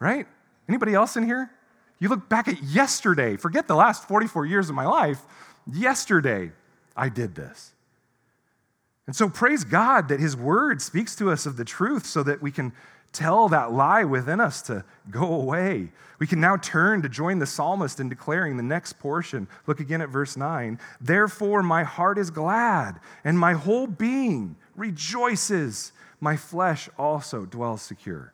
[0.01, 0.27] right?
[0.68, 1.50] Anybody else in here?
[1.98, 5.22] You look back at yesterday, forget the last 44 years of my life.
[5.70, 6.53] Yesterday,
[6.96, 7.72] I did this.
[9.07, 12.42] And so praise God that His Word speaks to us of the truth so that
[12.42, 12.72] we can
[13.14, 15.92] tell that lie within us to go away.
[16.18, 19.48] We can now turn to join the psalmist in declaring the next portion.
[19.66, 20.79] Look again at verse 9.
[21.00, 25.92] Therefore, my heart is glad, and my whole being rejoices.
[26.20, 28.34] My flesh also dwells secure.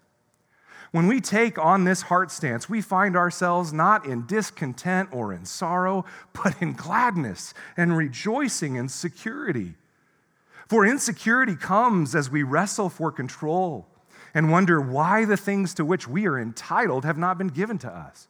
[0.92, 5.44] When we take on this heart stance, we find ourselves not in discontent or in
[5.44, 9.74] sorrow, but in gladness and rejoicing and security.
[10.68, 13.86] For insecurity comes as we wrestle for control
[14.34, 17.88] and wonder why the things to which we are entitled have not been given to
[17.88, 18.28] us.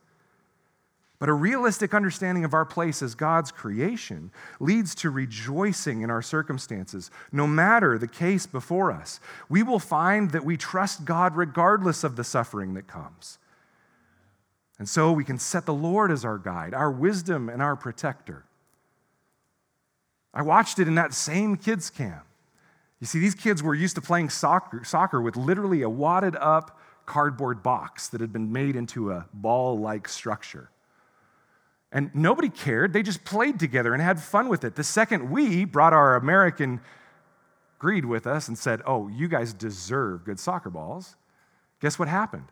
[1.21, 6.23] But a realistic understanding of our place as God's creation leads to rejoicing in our
[6.23, 9.21] circumstances, no matter the case before us.
[9.51, 13.39] We will find that we trust God regardless of the suffering that comes.
[14.79, 18.47] And so we can set the Lord as our guide, our wisdom, and our protector.
[20.33, 22.25] I watched it in that same kids' camp.
[22.99, 26.81] You see, these kids were used to playing soccer, soccer with literally a wadded up
[27.05, 30.71] cardboard box that had been made into a ball like structure.
[31.93, 32.93] And nobody cared.
[32.93, 34.77] They just played together and had fun with it.
[34.77, 36.81] The second we brought our American
[37.79, 41.17] greed with us and said, Oh, you guys deserve good soccer balls,
[41.81, 42.47] guess what happened?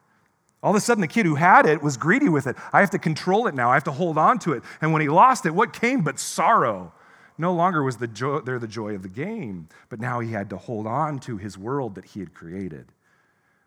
[0.61, 2.57] All of a sudden, the kid who had it was greedy with it.
[2.72, 3.70] I have to control it now.
[3.70, 4.64] I have to hold on to it.
[4.81, 6.92] And when he lost it, what came but sorrow?
[7.37, 10.51] No longer was the joy, there the joy of the game, but now he had
[10.51, 12.87] to hold on to his world that he had created.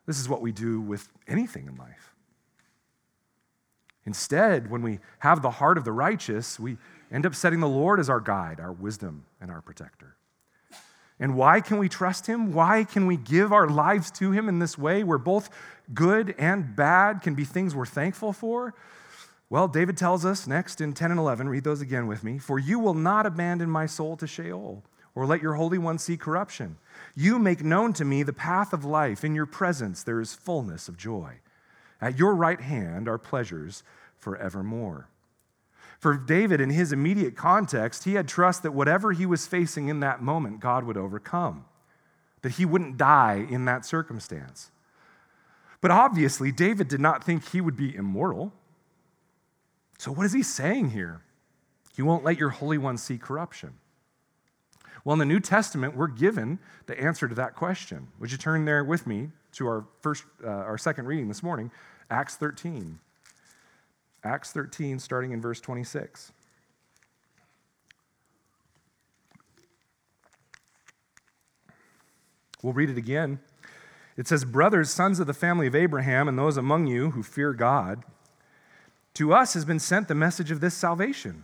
[0.05, 2.10] This is what we do with anything in life.
[4.05, 6.77] Instead, when we have the heart of the righteous, we
[7.11, 10.15] end up setting the Lord as our guide, our wisdom, and our protector.
[11.19, 12.51] And why can we trust him?
[12.51, 15.49] Why can we give our lives to him in this way where both
[15.93, 18.73] good and bad can be things we're thankful for?
[19.47, 22.39] Well, David tells us next in 10 and 11, read those again with me.
[22.39, 24.83] For you will not abandon my soul to Sheol,
[25.13, 26.77] or let your Holy One see corruption.
[27.15, 29.23] You make known to me the path of life.
[29.23, 31.35] In your presence there is fullness of joy.
[32.01, 33.83] At your right hand are pleasures
[34.17, 35.07] forevermore.
[35.99, 39.99] For David, in his immediate context, he had trust that whatever he was facing in
[39.99, 41.65] that moment, God would overcome,
[42.41, 44.71] that he wouldn't die in that circumstance.
[45.79, 48.51] But obviously, David did not think he would be immortal.
[49.99, 51.21] So, what is he saying here?
[51.95, 53.75] You won't let your Holy One see corruption.
[55.03, 58.07] Well, in the New Testament, we're given the answer to that question.
[58.19, 61.71] Would you turn there with me to our first, uh, our second reading this morning,
[62.09, 62.99] Acts 13.
[64.23, 66.31] Acts 13, starting in verse 26.
[72.61, 73.39] We'll read it again.
[74.17, 77.53] It says, Brothers, sons of the family of Abraham, and those among you who fear
[77.53, 78.03] God,
[79.15, 81.43] to us has been sent the message of this salvation.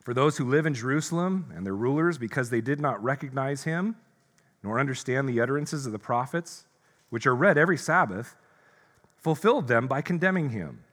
[0.00, 3.96] For those who live in Jerusalem and their rulers, because they did not recognize him,
[4.62, 6.66] nor understand the utterances of the prophets,
[7.10, 8.36] which are read every Sabbath,
[9.16, 10.84] fulfilled them by condemning him.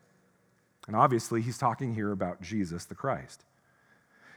[0.87, 3.43] And obviously, he's talking here about Jesus the Christ.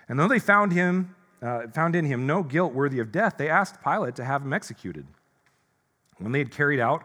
[0.09, 3.49] And though they found him, uh, found in him no guilt worthy of death, they
[3.49, 5.07] asked Pilate to have him executed.
[6.19, 7.05] When they had carried out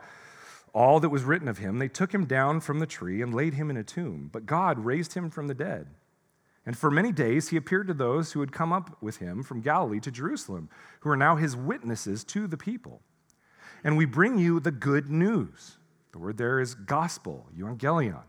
[0.73, 3.55] all that was written of him, they took him down from the tree and laid
[3.55, 4.29] him in a tomb.
[4.31, 5.87] But God raised him from the dead.
[6.65, 9.61] And for many days he appeared to those who had come up with him from
[9.61, 13.01] Galilee to Jerusalem, who are now his witnesses to the people.
[13.83, 15.77] And we bring you the good news.
[16.11, 18.23] The word there is gospel, euangelion.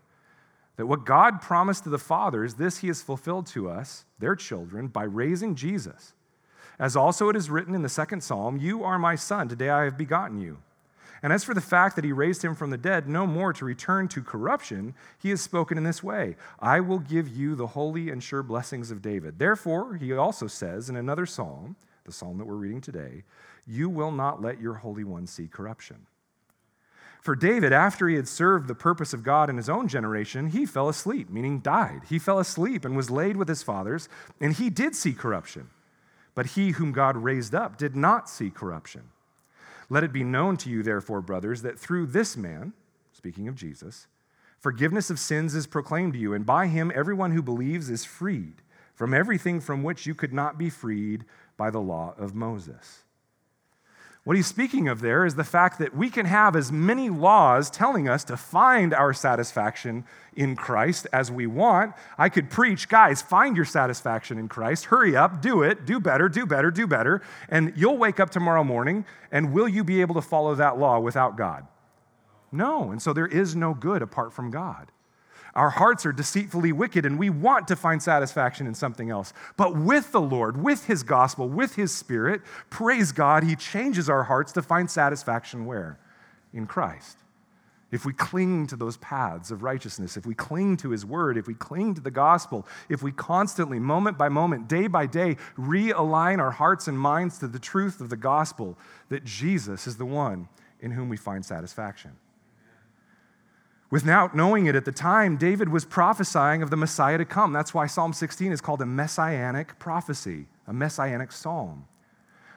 [0.77, 4.89] That what God promised to the fathers, this he has fulfilled to us, their children,
[4.89, 6.15] by raising Jesus.
[6.79, 9.85] As also it is written in the second psalm, You are my son, today I
[9.85, 10.59] have begotten you.
[11.23, 13.65] And as for the fact that he raised him from the dead, no more to
[13.65, 18.11] return to corruption, he has spoken in this way I will give you the holy
[18.11, 19.39] and sure blessings of David.
[19.39, 23.25] Therefore, he also says in another psalm, the psalm that we're reading today,
[23.71, 26.07] You will not let your Holy One see corruption.
[27.21, 30.67] For David, after he had served the purpose of God in his own generation, he
[30.67, 32.01] fell asleep, meaning died.
[32.09, 34.09] He fell asleep and was laid with his fathers,
[34.41, 35.69] and he did see corruption.
[36.35, 39.11] But he whom God raised up did not see corruption.
[39.89, 42.73] Let it be known to you, therefore, brothers, that through this man,
[43.13, 44.07] speaking of Jesus,
[44.59, 48.63] forgiveness of sins is proclaimed to you, and by him everyone who believes is freed
[48.95, 51.25] from everything from which you could not be freed
[51.57, 53.05] by the law of Moses.
[54.25, 57.71] What he's speaking of there is the fact that we can have as many laws
[57.71, 60.05] telling us to find our satisfaction
[60.37, 61.95] in Christ as we want.
[62.19, 64.87] I could preach, guys, find your satisfaction in Christ.
[64.87, 67.23] Hurry up, do it, do better, do better, do better.
[67.49, 70.99] And you'll wake up tomorrow morning, and will you be able to follow that law
[70.99, 71.67] without God?
[72.53, 72.91] No.
[72.91, 74.93] And so there is no good apart from God.
[75.55, 79.33] Our hearts are deceitfully wicked and we want to find satisfaction in something else.
[79.57, 84.25] But with the Lord, with His gospel, with His Spirit, praise God, He changes our
[84.25, 85.99] hearts to find satisfaction where?
[86.53, 87.19] In Christ.
[87.91, 91.49] If we cling to those paths of righteousness, if we cling to His word, if
[91.49, 96.39] we cling to the gospel, if we constantly, moment by moment, day by day, realign
[96.39, 98.79] our hearts and minds to the truth of the gospel,
[99.09, 100.49] that Jesus is the one
[100.79, 102.13] in whom we find satisfaction.
[103.91, 107.53] Without knowing it at the time, David was prophesying of the Messiah to come.
[107.53, 111.87] That's why Psalm 16 is called a messianic prophecy, a messianic psalm.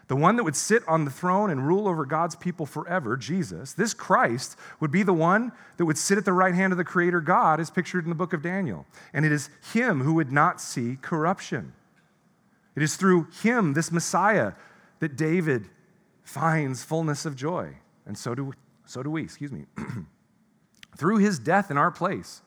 [0.08, 3.74] The one that would sit on the throne and rule over God's people forever, Jesus,
[3.74, 6.84] this Christ, would be the one that would sit at the right hand of the
[6.84, 8.86] Creator God, as pictured in the book of Daniel.
[9.12, 11.74] And it is Him who would not see corruption.
[12.76, 14.54] It is through Him, this Messiah,
[15.00, 15.70] that David
[16.24, 17.78] finds fullness of joy.
[18.06, 18.54] And so do,
[18.86, 19.66] so do we, excuse me.
[20.98, 22.42] through his death in our place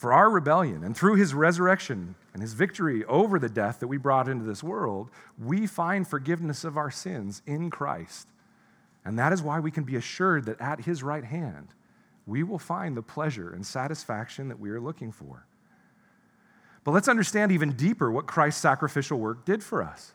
[0.00, 3.98] for our rebellion, and through his resurrection and his victory over the death that we
[3.98, 8.26] brought into this world, we find forgiveness of our sins in Christ.
[9.04, 11.68] And that is why we can be assured that at his right hand,
[12.26, 15.44] we will find the pleasure and satisfaction that we are looking for.
[16.82, 20.14] But let's understand even deeper what Christ's sacrificial work did for us.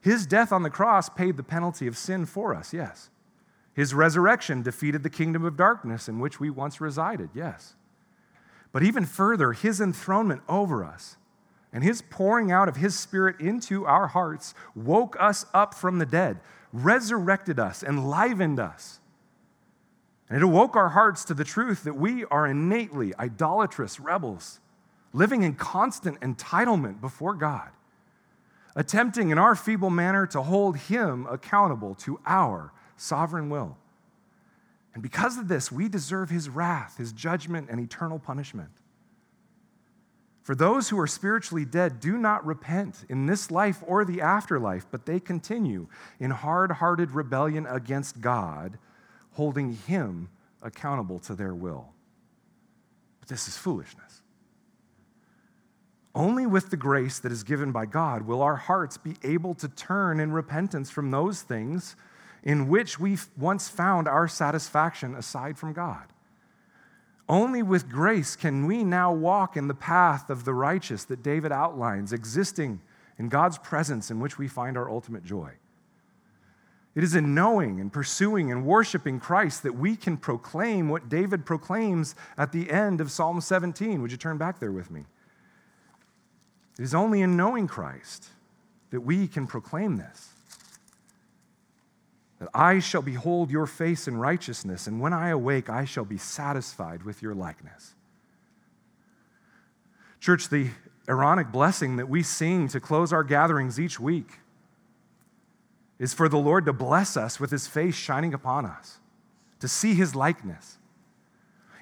[0.00, 3.10] His death on the cross paid the penalty of sin for us, yes.
[3.74, 7.74] His resurrection defeated the kingdom of darkness in which we once resided, yes.
[8.72, 11.16] But even further, his enthronement over us
[11.72, 16.06] and his pouring out of his spirit into our hearts woke us up from the
[16.06, 16.38] dead,
[16.72, 19.00] resurrected us, enlivened us.
[20.28, 24.60] And it awoke our hearts to the truth that we are innately idolatrous rebels,
[25.12, 27.70] living in constant entitlement before God,
[28.76, 33.76] attempting in our feeble manner to hold him accountable to our sovereign will.
[34.94, 38.70] And because of this, we deserve his wrath, his judgment, and eternal punishment.
[40.44, 44.86] For those who are spiritually dead do not repent in this life or the afterlife,
[44.90, 45.88] but they continue
[46.20, 48.78] in hard hearted rebellion against God,
[49.32, 50.28] holding him
[50.62, 51.88] accountable to their will.
[53.20, 54.20] But this is foolishness.
[56.14, 59.68] Only with the grace that is given by God will our hearts be able to
[59.68, 61.96] turn in repentance from those things
[62.44, 66.04] in which we once found our satisfaction aside from God.
[67.26, 71.50] Only with grace can we now walk in the path of the righteous that David
[71.50, 72.82] outlines, existing
[73.18, 75.52] in God's presence in which we find our ultimate joy.
[76.94, 81.46] It is in knowing and pursuing and worshiping Christ that we can proclaim what David
[81.46, 84.02] proclaims at the end of Psalm 17.
[84.02, 85.04] Would you turn back there with me?
[86.78, 88.28] It is only in knowing Christ
[88.90, 90.33] that we can proclaim this
[92.38, 96.18] that I shall behold your face in righteousness, and when I awake, I shall be
[96.18, 97.94] satisfied with your likeness.
[100.20, 100.70] Church, the
[101.06, 104.38] Aaronic blessing that we sing to close our gatherings each week
[105.98, 108.98] is for the Lord to bless us with his face shining upon us,
[109.60, 110.78] to see his likeness.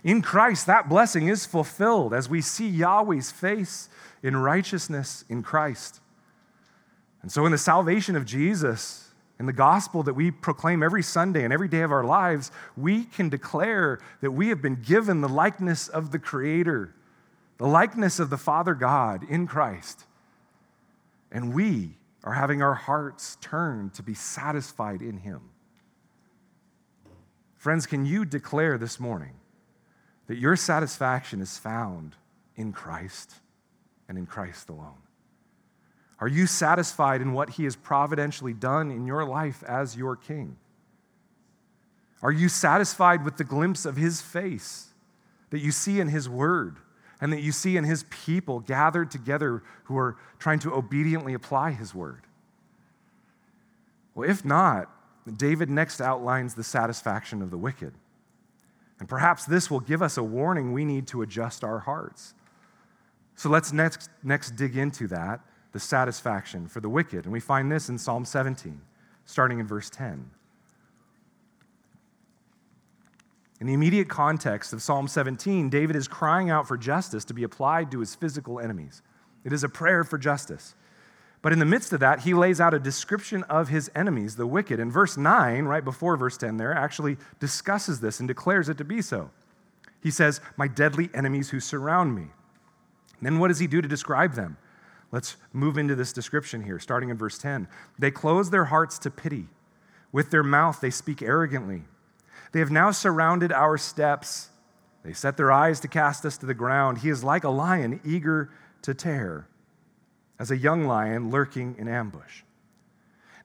[0.05, 3.88] In Christ, that blessing is fulfilled as we see Yahweh's face
[4.22, 6.00] in righteousness in Christ.
[7.22, 9.11] And so, in the salvation of Jesus,
[9.43, 13.03] in the gospel that we proclaim every Sunday and every day of our lives, we
[13.03, 16.95] can declare that we have been given the likeness of the Creator,
[17.59, 20.05] the likeness of the Father God in Christ.
[21.32, 25.40] And we are having our hearts turned to be satisfied in Him.
[27.57, 29.34] Friends, can you declare this morning
[30.28, 32.14] that your satisfaction is found
[32.55, 33.34] in Christ
[34.09, 35.03] and in Christ alone?
[36.23, 40.57] Are you satisfied in what He has providentially done in your life as your King?
[42.23, 44.91] Are you satisfied with the glimpse of His face
[45.51, 46.77] that you see in His Word
[47.20, 51.73] and that you see in His people gathered together who are trying to obediently apply
[51.73, 52.23] His Word?
[54.14, 54.89] Well, if not,
[55.37, 57.95] David next outlines the satisfaction of the wicked.
[59.01, 62.35] And perhaps this will give us a warning we need to adjust our hearts.
[63.35, 65.41] So let's next, next dig into that
[65.73, 67.25] the satisfaction for the wicked.
[67.25, 68.81] And we find this in Psalm 17,
[69.25, 70.31] starting in verse 10.
[73.61, 77.45] In the immediate context of Psalm 17, David is crying out for justice to be
[77.45, 79.03] applied to his physical enemies.
[79.45, 80.75] It is a prayer for justice.
[81.43, 84.47] But in the midst of that, he lays out a description of his enemies, the
[84.47, 84.79] wicked.
[84.79, 88.85] And verse 9, right before verse 10 there, actually discusses this and declares it to
[88.85, 89.31] be so.
[90.01, 92.23] He says, My deadly enemies who surround me.
[92.23, 94.57] And then what does he do to describe them?
[95.12, 97.68] Let's move into this description here, starting in verse 10.
[97.98, 99.46] They close their hearts to pity.
[100.10, 101.84] With their mouth, they speak arrogantly.
[102.52, 104.48] They have now surrounded our steps.
[105.04, 106.98] They set their eyes to cast us to the ground.
[106.98, 108.50] He is like a lion eager
[108.82, 109.46] to tear,
[110.38, 112.42] as a young lion lurking in ambush.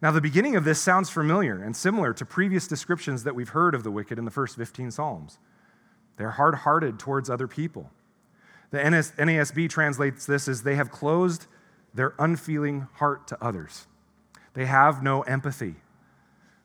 [0.02, 3.76] Now, the beginning of this sounds familiar and similar to previous descriptions that we've heard
[3.76, 5.38] of the wicked in the first 15 Psalms.
[6.18, 7.92] They're hard hearted towards other people.
[8.72, 11.48] The NASB translates this as they have closed
[11.94, 13.88] their unfeeling heart to others.
[14.54, 15.76] They have no empathy.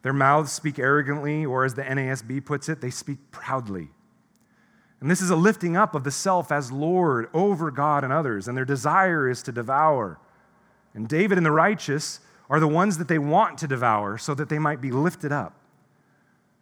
[0.03, 3.89] Their mouths speak arrogantly, or as the NASB puts it, they speak proudly.
[5.01, 8.47] And this is a lifting up of the self as Lord over God and others,
[8.47, 10.18] and their desire is to devour.
[10.95, 14.49] And David and the righteous are the ones that they want to devour so that
[14.49, 15.55] they might be lifted up.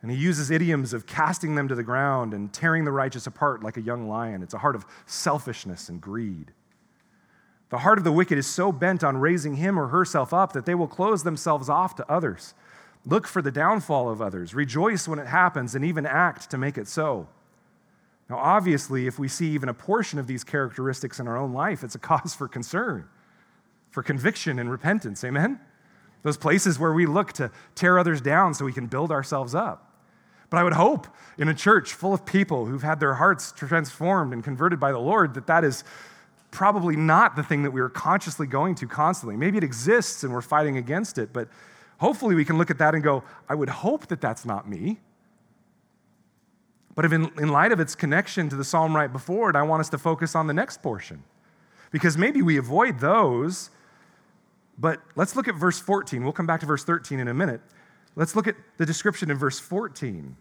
[0.03, 3.63] And he uses idioms of casting them to the ground and tearing the righteous apart
[3.63, 4.43] like a young lion.
[4.43, 6.53] It's a heart of selfishness and greed.
[7.71, 10.67] The heart of the wicked is so bent on raising him or herself up that
[10.67, 12.55] they will close themselves off to others.
[13.07, 16.77] Look for the downfall of others, rejoice when it happens, and even act to make
[16.77, 17.29] it so.
[18.29, 21.83] Now, obviously, if we see even a portion of these characteristics in our own life,
[21.83, 23.09] it's a cause for concern,
[23.91, 25.25] for conviction and repentance.
[25.25, 25.59] Amen?
[26.23, 29.87] Those places where we look to tear others down so we can build ourselves up.
[30.51, 31.07] But I would hope
[31.39, 34.99] in a church full of people who've had their hearts transformed and converted by the
[34.99, 35.85] Lord that that is
[36.51, 39.37] probably not the thing that we are consciously going to constantly.
[39.37, 41.49] Maybe it exists and we're fighting against it, but
[41.99, 44.99] hopefully we can look at that and go, I would hope that that's not me.
[46.95, 49.81] But in, in light of its connection to the psalm right before it, I want
[49.81, 51.23] us to focus on the next portion.
[51.91, 53.71] Because maybe we avoid those,
[54.79, 56.23] but let's look at verse 14.
[56.23, 57.61] We'll come back to verse 13 in a minute.
[58.17, 60.37] Let's look at the description in verse 14.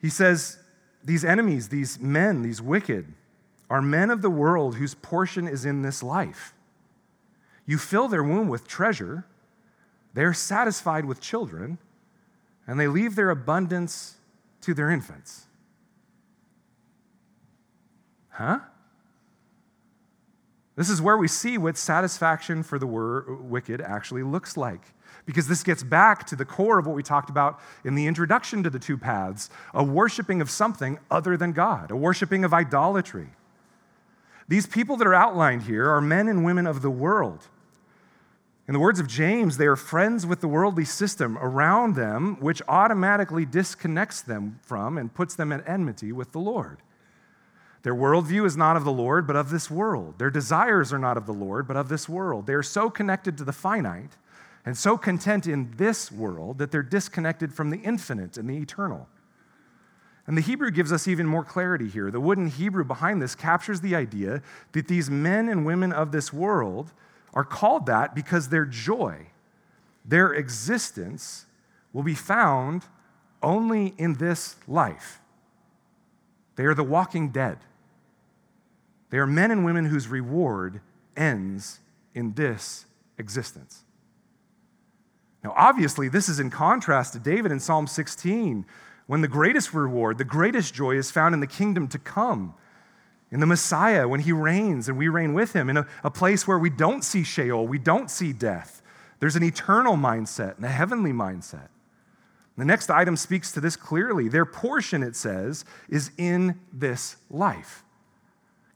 [0.00, 0.58] He says,
[1.04, 3.12] These enemies, these men, these wicked,
[3.70, 6.52] are men of the world whose portion is in this life.
[7.64, 9.24] You fill their womb with treasure,
[10.12, 11.78] they are satisfied with children,
[12.66, 14.16] and they leave their abundance
[14.62, 15.46] to their infants.
[18.30, 18.58] Huh?
[20.74, 24.80] This is where we see what satisfaction for the wicked actually looks like
[25.26, 28.62] because this gets back to the core of what we talked about in the introduction
[28.62, 33.28] to the two paths a worshiping of something other than God, a worshiping of idolatry.
[34.50, 37.46] These people that are outlined here are men and women of the world.
[38.66, 42.60] In the words of James, they are friends with the worldly system around them, which
[42.66, 46.78] automatically disconnects them from and puts them at enmity with the Lord.
[47.84, 50.18] Their worldview is not of the Lord, but of this world.
[50.18, 52.48] Their desires are not of the Lord, but of this world.
[52.48, 54.16] They are so connected to the finite
[54.66, 59.06] and so content in this world that they're disconnected from the infinite and the eternal.
[60.30, 62.08] And the Hebrew gives us even more clarity here.
[62.08, 66.32] The wooden Hebrew behind this captures the idea that these men and women of this
[66.32, 66.92] world
[67.34, 69.26] are called that because their joy,
[70.04, 71.46] their existence,
[71.92, 72.84] will be found
[73.42, 75.20] only in this life.
[76.54, 77.58] They are the walking dead.
[79.10, 80.80] They are men and women whose reward
[81.16, 81.80] ends
[82.14, 82.84] in this
[83.18, 83.82] existence.
[85.42, 88.64] Now, obviously, this is in contrast to David in Psalm 16,
[89.10, 92.54] when the greatest reward, the greatest joy is found in the kingdom to come,
[93.32, 96.46] in the Messiah, when he reigns and we reign with him, in a, a place
[96.46, 98.82] where we don't see Sheol, we don't see death.
[99.18, 101.70] There's an eternal mindset and a heavenly mindset.
[102.56, 104.28] The next item speaks to this clearly.
[104.28, 107.82] Their portion, it says, is in this life.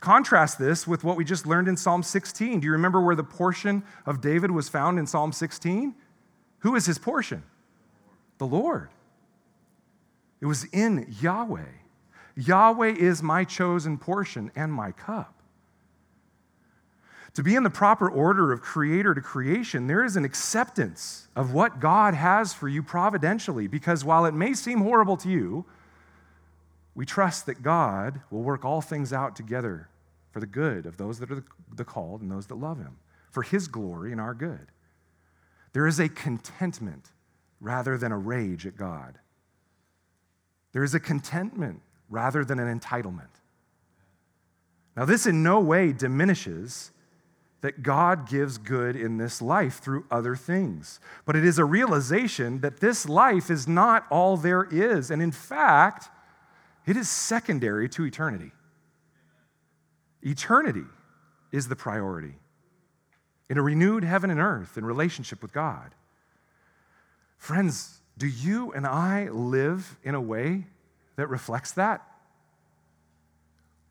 [0.00, 2.58] Contrast this with what we just learned in Psalm 16.
[2.58, 5.94] Do you remember where the portion of David was found in Psalm 16?
[6.58, 7.44] Who is his portion?
[8.38, 8.88] The Lord.
[10.40, 11.62] It was in Yahweh.
[12.36, 15.34] Yahweh is my chosen portion and my cup.
[17.34, 21.52] To be in the proper order of creator to creation, there is an acceptance of
[21.52, 25.64] what God has for you providentially, because while it may seem horrible to you,
[26.94, 29.88] we trust that God will work all things out together
[30.30, 31.42] for the good of those that are
[31.74, 32.98] the called and those that love Him,
[33.32, 34.68] for His glory and our good.
[35.72, 37.10] There is a contentment
[37.60, 39.18] rather than a rage at God.
[40.74, 43.30] There is a contentment rather than an entitlement.
[44.96, 46.90] Now, this in no way diminishes
[47.62, 52.60] that God gives good in this life through other things, but it is a realization
[52.60, 55.10] that this life is not all there is.
[55.10, 56.10] And in fact,
[56.86, 58.50] it is secondary to eternity.
[60.22, 60.84] Eternity
[61.52, 62.34] is the priority
[63.48, 65.94] in a renewed heaven and earth in relationship with God.
[67.36, 70.66] Friends, do you and I live in a way
[71.16, 72.06] that reflects that?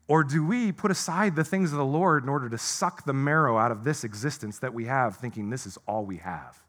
[0.06, 3.14] Or do we put aside the things of the Lord in order to suck the
[3.14, 6.62] marrow out of this existence that we have, thinking this is all we have?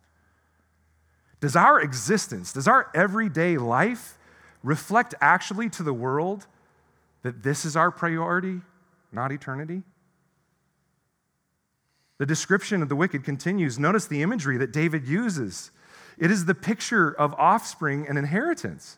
[1.41, 4.17] Does our existence, does our everyday life
[4.63, 6.47] reflect actually to the world
[7.23, 8.61] that this is our priority,
[9.11, 9.83] not eternity?
[12.17, 13.77] The description of the wicked continues.
[13.77, 15.71] Notice the imagery that David uses.
[16.18, 18.97] It is the picture of offspring and inheritance.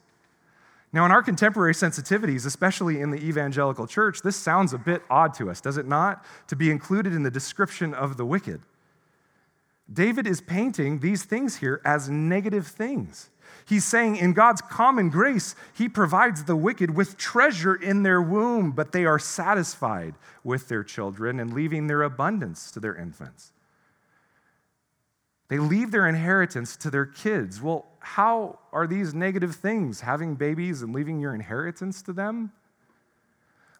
[0.94, 5.34] Now, in our contemporary sensitivities, especially in the evangelical church, this sounds a bit odd
[5.36, 6.24] to us, does it not?
[6.48, 8.62] To be included in the description of the wicked.
[9.92, 13.30] David is painting these things here as negative things.
[13.66, 18.72] He's saying, in God's common grace, He provides the wicked with treasure in their womb,
[18.72, 23.52] but they are satisfied with their children and leaving their abundance to their infants.
[25.50, 27.62] They leave their inheritance to their kids.
[27.62, 32.52] Well, how are these negative things, having babies and leaving your inheritance to them?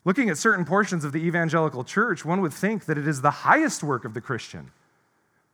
[0.06, 3.32] Looking at certain portions of the evangelical church, one would think that it is the
[3.32, 4.72] highest work of the Christian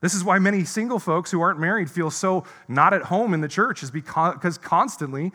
[0.03, 3.39] this is why many single folks who aren't married feel so not at home in
[3.39, 5.31] the church, is because constantly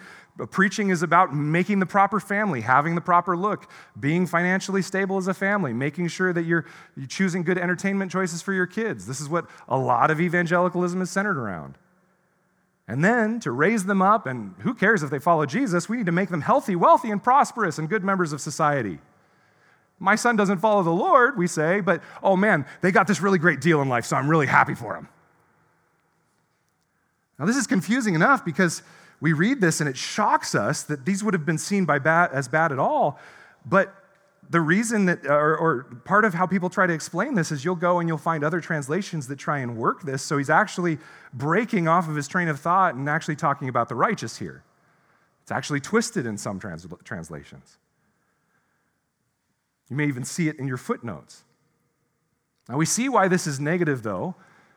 [0.46, 3.68] preaching is about making the proper family, having the proper look,
[3.98, 6.64] being financially stable as a family, making sure that you're,
[6.96, 9.06] you're choosing good entertainment choices for your kids.
[9.06, 11.76] This is what a lot of evangelicalism is centered around.
[12.86, 16.06] And then to raise them up, and who cares if they follow Jesus, we need
[16.06, 18.98] to make them healthy, wealthy, and prosperous and good members of society.
[19.98, 23.38] My son doesn't follow the Lord, we say, but oh man, they got this really
[23.38, 25.08] great deal in life, so I'm really happy for him.
[27.38, 28.82] Now, this is confusing enough because
[29.20, 32.30] we read this and it shocks us that these would have been seen by bad,
[32.32, 33.18] as bad at all.
[33.66, 33.94] But
[34.50, 37.74] the reason that, or, or, part of how people try to explain this is you'll
[37.74, 40.22] go and you'll find other translations that try and work this.
[40.22, 40.98] So he's actually
[41.34, 44.62] breaking off of his train of thought and actually talking about the righteous here.
[45.42, 47.78] It's actually twisted in some trans- translations.
[49.90, 51.44] You may even see it in your footnotes.
[52.68, 54.34] Now, we see why this is negative, though,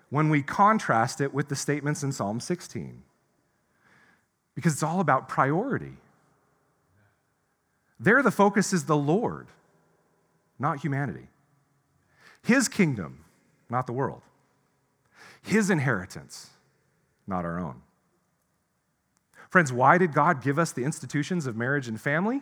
[0.09, 3.03] when we contrast it with the statements in Psalm 16.
[4.55, 5.93] Because it's all about priority.
[7.99, 9.47] There, the focus is the Lord,
[10.57, 11.27] not humanity.
[12.43, 13.25] His kingdom,
[13.69, 14.21] not the world.
[15.43, 16.49] His inheritance,
[17.27, 17.81] not our own.
[19.49, 22.41] Friends, why did God give us the institutions of marriage and family?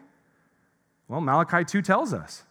[1.07, 2.43] Well, Malachi 2 tells us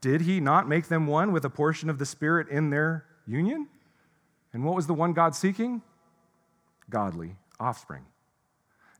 [0.00, 3.68] did he not make them one with a portion of the Spirit in their union?
[4.52, 5.82] And what was the one God seeking?
[6.88, 8.04] Godly offspring.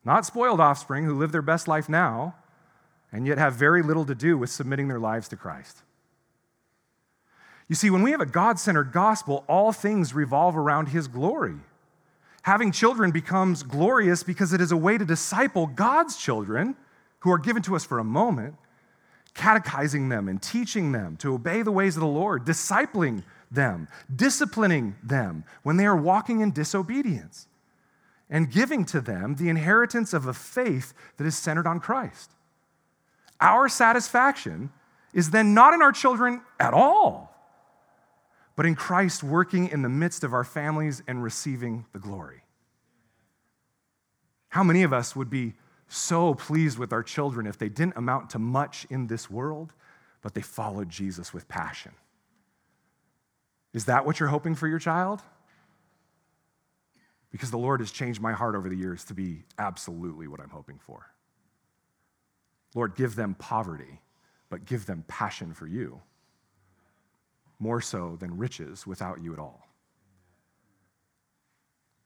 [0.05, 2.35] Not spoiled offspring who live their best life now
[3.13, 5.83] and yet have very little to do with submitting their lives to Christ.
[7.69, 11.57] You see, when we have a God centered gospel, all things revolve around His glory.
[12.43, 16.77] Having children becomes glorious because it is a way to disciple God's children
[17.21, 18.55] who are given to us for a moment
[19.35, 24.97] catechizing them and teaching them to obey the ways of the Lord, discipling them, disciplining
[25.03, 27.47] them when they are walking in disobedience,
[28.31, 32.31] and giving to them the inheritance of a faith that is centered on Christ.
[33.41, 34.70] Our satisfaction
[35.12, 37.35] is then not in our children at all,
[38.57, 42.43] but in Christ working in the midst of our families and receiving the glory.
[44.51, 45.55] How many of us would be
[45.89, 49.72] so pleased with our children if they didn't amount to much in this world,
[50.22, 51.93] but they followed Jesus with passion.
[53.72, 55.22] Is that what you're hoping for your child?
[57.31, 60.51] Because the Lord has changed my heart over the years to be absolutely what I'm
[60.51, 61.12] hoping for.
[62.74, 64.01] Lord, give them poverty,
[64.49, 66.01] but give them passion for you,
[67.59, 69.68] more so than riches without you at all.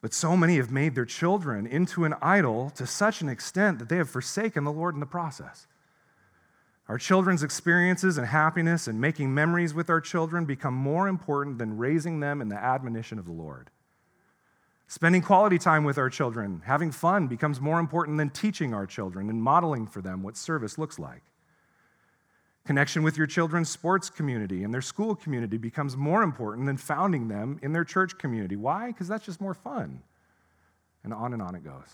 [0.00, 3.88] But so many have made their children into an idol to such an extent that
[3.88, 5.68] they have forsaken the Lord in the process.
[6.88, 11.78] Our children's experiences and happiness and making memories with our children become more important than
[11.78, 13.70] raising them in the admonition of the Lord.
[14.92, 19.30] Spending quality time with our children, having fun, becomes more important than teaching our children
[19.30, 21.22] and modeling for them what service looks like.
[22.66, 27.28] Connection with your children's sports community and their school community becomes more important than founding
[27.28, 28.54] them in their church community.
[28.54, 28.88] Why?
[28.88, 30.02] Because that's just more fun.
[31.04, 31.88] And on and on it goes.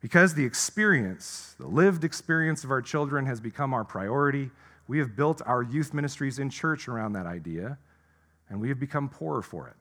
[0.00, 4.50] Because the experience, the lived experience of our children has become our priority,
[4.88, 7.78] we have built our youth ministries in church around that idea,
[8.50, 9.76] and we have become poorer for it.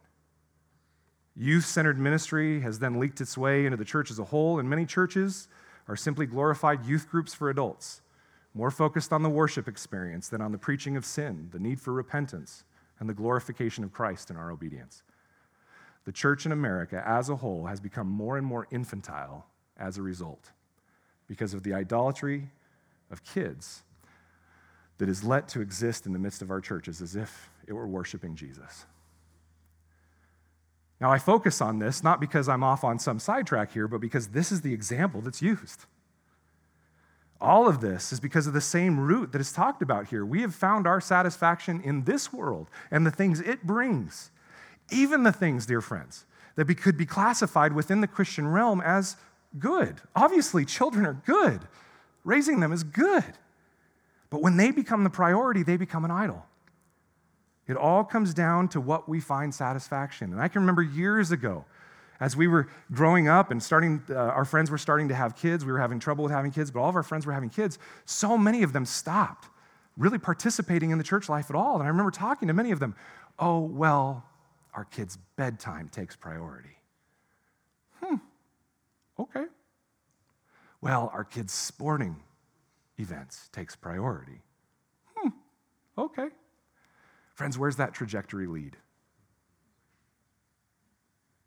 [1.35, 4.69] Youth centered ministry has then leaked its way into the church as a whole, and
[4.69, 5.47] many churches
[5.87, 8.01] are simply glorified youth groups for adults
[8.53, 11.91] more focused on the worship experience than on the preaching of sin, the need for
[11.91, 12.65] repentance,
[12.99, 15.01] and the glorification of Christ in our obedience.
[16.05, 20.01] The church in America as a whole has become more and more infantile as a
[20.01, 20.51] result
[21.27, 22.51] because of the idolatry
[23.09, 23.83] of kids
[24.99, 27.87] that is let to exist in the midst of our churches as if it were
[27.87, 28.85] worshiping Jesus.
[31.03, 34.29] Now, I focus on this not because I'm off on some sidetrack here, but because
[34.29, 35.83] this is the example that's used.
[37.41, 40.25] All of this is because of the same root that is talked about here.
[40.25, 44.31] We have found our satisfaction in this world and the things it brings.
[44.93, 46.23] Even the things, dear friends,
[46.55, 49.17] that be, could be classified within the Christian realm as
[49.59, 49.99] good.
[50.15, 51.59] Obviously, children are good,
[52.23, 53.25] raising them is good.
[54.29, 56.45] But when they become the priority, they become an idol.
[57.67, 60.33] It all comes down to what we find satisfaction.
[60.33, 61.65] And I can remember years ago,
[62.19, 65.65] as we were growing up and starting, uh, our friends were starting to have kids.
[65.65, 67.79] We were having trouble with having kids, but all of our friends were having kids.
[68.05, 69.47] So many of them stopped
[69.97, 71.75] really participating in the church life at all.
[71.75, 72.95] And I remember talking to many of them,
[73.39, 74.25] oh, well,
[74.73, 76.77] our kids' bedtime takes priority.
[78.01, 78.15] Hmm,
[79.19, 79.45] okay.
[80.81, 82.17] Well, our kids' sporting
[82.97, 84.41] events takes priority.
[85.15, 85.29] Hmm,
[85.97, 86.29] okay.
[87.33, 88.77] Friends, where's that trajectory lead?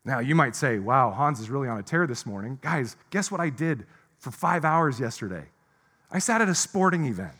[0.04, 2.58] Now, you might say, wow, Hans is really on a tear this morning.
[2.62, 3.86] Guys, guess what I did
[4.18, 5.46] for five hours yesterday?
[6.10, 7.36] I sat at a sporting event.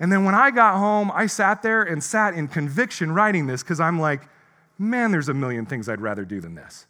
[0.00, 3.62] And then when I got home, I sat there and sat in conviction writing this
[3.62, 4.22] because I'm like,
[4.78, 6.86] man, there's a million things I'd rather do than this.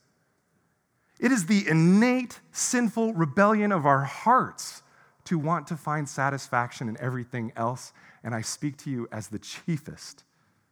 [1.18, 4.82] It is the innate sinful rebellion of our hearts
[5.24, 7.92] to want to find satisfaction in everything else.
[8.22, 10.24] And I speak to you as the chiefest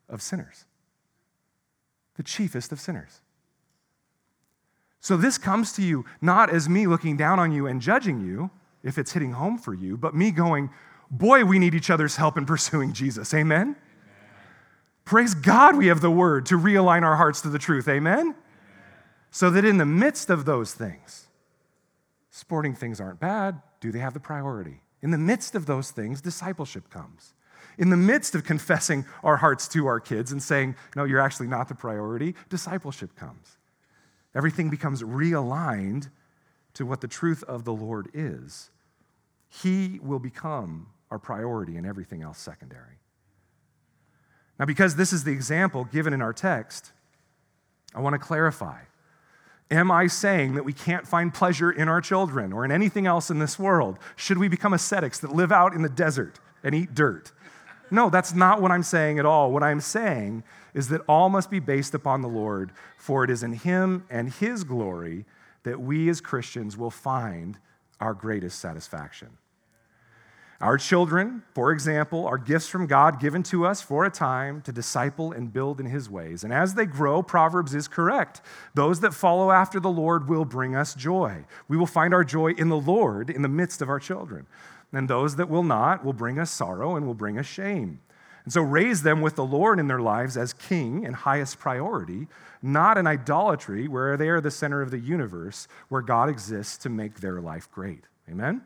[0.09, 0.65] of sinners.
[2.17, 3.21] The chiefest of sinners.
[5.01, 8.51] So this comes to you not as me looking down on you and judging you,
[8.83, 10.71] if it's hitting home for you, but me going,
[11.11, 13.33] boy, we need each other's help in pursuing Jesus.
[13.35, 13.61] Amen?
[13.61, 13.77] Amen.
[15.05, 17.89] Praise God, we have the word to realign our hearts to the truth.
[17.89, 18.19] Amen?
[18.19, 18.35] Amen?
[19.31, 21.29] So that in the midst of those things,
[22.31, 23.61] sporting things aren't bad.
[23.81, 24.81] Do they have the priority?
[25.03, 27.35] In the midst of those things, discipleship comes.
[27.79, 31.47] In the midst of confessing our hearts to our kids and saying, no, you're actually
[31.47, 33.57] not the priority, discipleship comes.
[34.35, 36.11] Everything becomes realigned
[36.74, 38.70] to what the truth of the Lord is.
[39.49, 42.99] He will become our priority and everything else secondary.
[44.59, 46.93] Now, because this is the example given in our text,
[47.95, 48.81] I want to clarify.
[49.70, 53.31] Am I saying that we can't find pleasure in our children or in anything else
[53.31, 53.99] in this world?
[54.16, 57.33] Should we become ascetics that live out in the desert and eat dirt?
[57.91, 59.51] No, that's not what I'm saying at all.
[59.53, 63.43] What I'm saying is that all must be based upon the Lord, for it is
[63.43, 65.24] in Him and His glory
[65.62, 67.59] that we as Christians will find
[68.01, 69.28] our greatest satisfaction.
[70.61, 74.72] Our children, for example, are gifts from God given to us for a time to
[74.72, 76.43] disciple and build in His ways.
[76.43, 78.41] And as they grow, Proverbs is correct.
[78.74, 81.45] Those that follow after the Lord will bring us joy.
[81.68, 84.49] We will find our joy in the Lord in the midst of our children.
[84.93, 88.01] And those that will not will bring us sorrow and will bring us shame.
[88.45, 92.28] And so raise them with the Lord in their lives as king and highest priority,
[92.62, 96.89] not in idolatry where they are the center of the universe, where God exists to
[96.89, 98.05] make their life great.
[98.30, 98.62] Amen?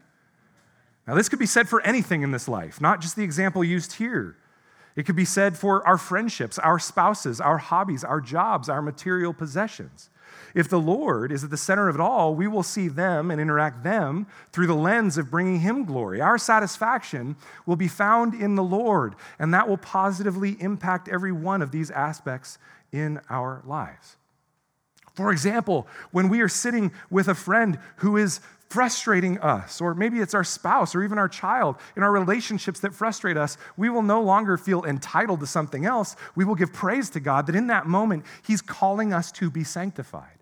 [1.06, 3.94] Now, this could be said for anything in this life, not just the example used
[3.94, 4.36] here.
[4.94, 9.32] It could be said for our friendships, our spouses, our hobbies, our jobs, our material
[9.32, 10.10] possessions.
[10.54, 13.40] If the Lord is at the center of it all, we will see them and
[13.40, 16.20] interact them through the lens of bringing Him glory.
[16.20, 21.62] Our satisfaction will be found in the Lord, and that will positively impact every one
[21.62, 22.58] of these aspects
[22.92, 24.16] in our lives.
[25.14, 28.40] For example, when we are sitting with a friend who is
[28.72, 32.94] frustrating us, or maybe it's our spouse or even our child in our relationships that
[32.94, 36.16] frustrate us, we will no longer feel entitled to something else.
[36.34, 39.62] We will give praise to God that in that moment, He's calling us to be
[39.62, 40.38] sanctified.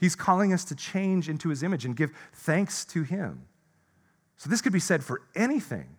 [0.00, 3.42] He's calling us to change into His image and give thanks to Him.
[4.36, 5.96] So, this could be said for anything.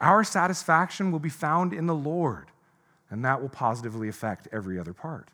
[0.00, 2.48] Our satisfaction will be found in the Lord,
[3.08, 5.30] and that will positively affect every other part.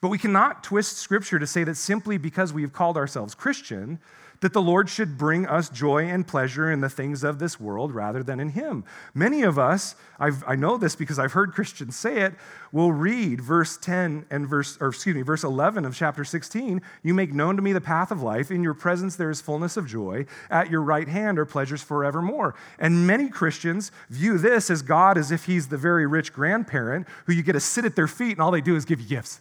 [0.00, 3.98] But we cannot twist Scripture to say that simply because we have called ourselves Christian,
[4.40, 7.94] that the Lord should bring us joy and pleasure in the things of this world
[7.94, 8.84] rather than in Him.
[9.14, 12.34] Many of us, I've, i know this because I've heard Christians say it,
[12.72, 16.80] will read verse 10 and verse, or excuse me, verse 11 of chapter 16.
[17.02, 18.50] You make known to me the path of life.
[18.50, 20.24] In your presence there is fullness of joy.
[20.48, 22.54] At your right hand are pleasures forevermore.
[22.78, 27.34] And many Christians view this as God as if He's the very rich grandparent who
[27.34, 29.40] you get to sit at their feet and all they do is give you gifts.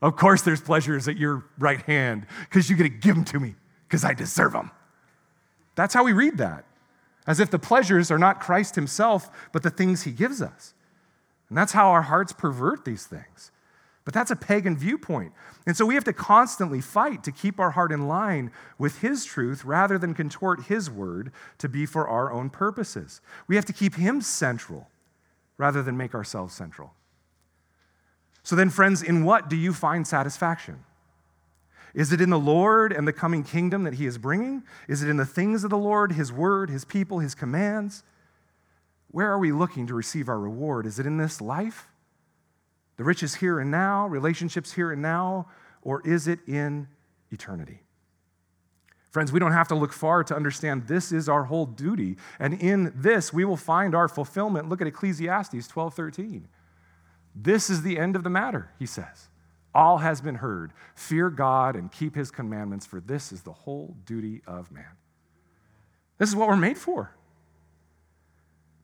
[0.00, 3.38] Of course, there's pleasures at your right hand because you get to give them to
[3.38, 3.54] me
[3.90, 4.70] because I deserve them.
[5.74, 6.64] That's how we read that,
[7.26, 10.74] as if the pleasures are not Christ Himself, but the things He gives us.
[11.48, 13.50] And that's how our hearts pervert these things.
[14.04, 15.32] But that's a pagan viewpoint.
[15.66, 19.24] And so we have to constantly fight to keep our heart in line with His
[19.24, 23.20] truth rather than contort His word to be for our own purposes.
[23.48, 24.88] We have to keep Him central
[25.58, 26.94] rather than make ourselves central.
[28.44, 30.84] So then, friends, in what do you find satisfaction?
[31.94, 34.62] Is it in the Lord and the coming kingdom that he is bringing?
[34.88, 38.02] Is it in the things of the Lord, his word, his people, his commands?
[39.10, 40.86] Where are we looking to receive our reward?
[40.86, 41.88] Is it in this life?
[42.96, 45.48] The riches here and now, relationships here and now,
[45.82, 46.86] or is it in
[47.30, 47.80] eternity?
[49.10, 52.16] Friends, we don't have to look far to understand this is our whole duty.
[52.38, 54.68] And in this, we will find our fulfillment.
[54.68, 56.48] Look at Ecclesiastes 12 13.
[57.34, 59.29] This is the end of the matter, he says.
[59.74, 60.72] All has been heard.
[60.94, 64.96] Fear God and keep his commandments, for this is the whole duty of man.
[66.18, 67.14] This is what we're made for.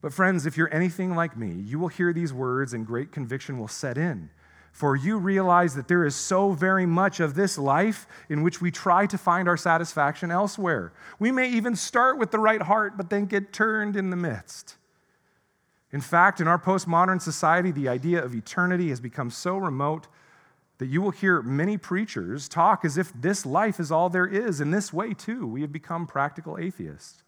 [0.01, 3.59] But, friends, if you're anything like me, you will hear these words and great conviction
[3.59, 4.31] will set in.
[4.71, 8.71] For you realize that there is so very much of this life in which we
[8.71, 10.93] try to find our satisfaction elsewhere.
[11.19, 14.77] We may even start with the right heart, but then get turned in the midst.
[15.93, 20.09] In fact, in our postmodern society, the idea of eternity has become so remote
[20.79, 24.61] that you will hear many preachers talk as if this life is all there is.
[24.61, 27.23] In this way, too, we have become practical atheists.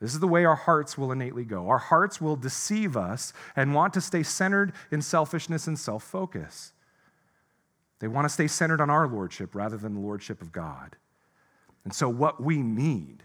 [0.00, 1.68] This is the way our hearts will innately go.
[1.68, 6.72] Our hearts will deceive us and want to stay centered in selfishness and self focus.
[7.98, 10.96] They want to stay centered on our lordship rather than the lordship of God.
[11.84, 13.22] And so, what we need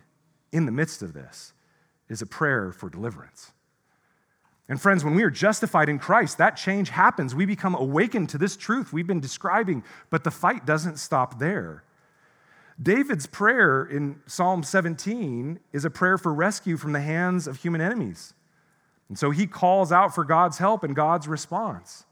[0.53, 1.53] in the midst of this
[2.07, 3.51] is a prayer for deliverance.
[4.71, 7.35] And friends, when we are justified in Christ, that change happens.
[7.35, 11.83] We become awakened to this truth we've been describing, but the fight doesn't stop there.
[12.81, 17.81] David's prayer in Psalm 17 is a prayer for rescue from the hands of human
[17.81, 18.33] enemies.
[19.09, 22.05] And so he calls out for God's help and God's response.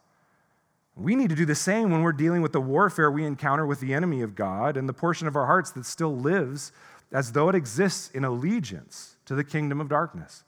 [0.97, 3.79] We need to do the same when we're dealing with the warfare we encounter with
[3.79, 6.73] the enemy of God and the portion of our hearts that still lives
[7.13, 10.43] as though it exists in allegiance to the kingdom of darkness.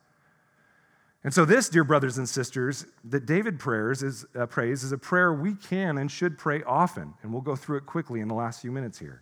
[1.23, 4.97] And so, this, dear brothers and sisters, that David prayers is, uh, prays is a
[4.97, 7.13] prayer we can and should pray often.
[7.21, 9.21] And we'll go through it quickly in the last few minutes here.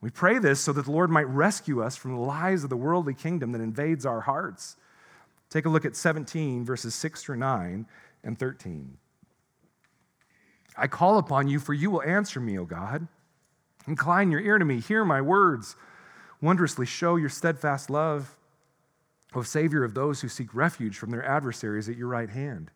[0.00, 2.76] We pray this so that the Lord might rescue us from the lies of the
[2.76, 4.76] worldly kingdom that invades our hearts.
[5.50, 7.86] Take a look at 17, verses 6 through 9
[8.22, 8.96] and 13.
[10.76, 13.08] I call upon you, for you will answer me, O God.
[13.88, 15.74] Incline your ear to me, hear my words.
[16.40, 18.36] Wondrously show your steadfast love
[19.34, 22.70] O Savior of those who seek refuge from their adversaries at your right hand.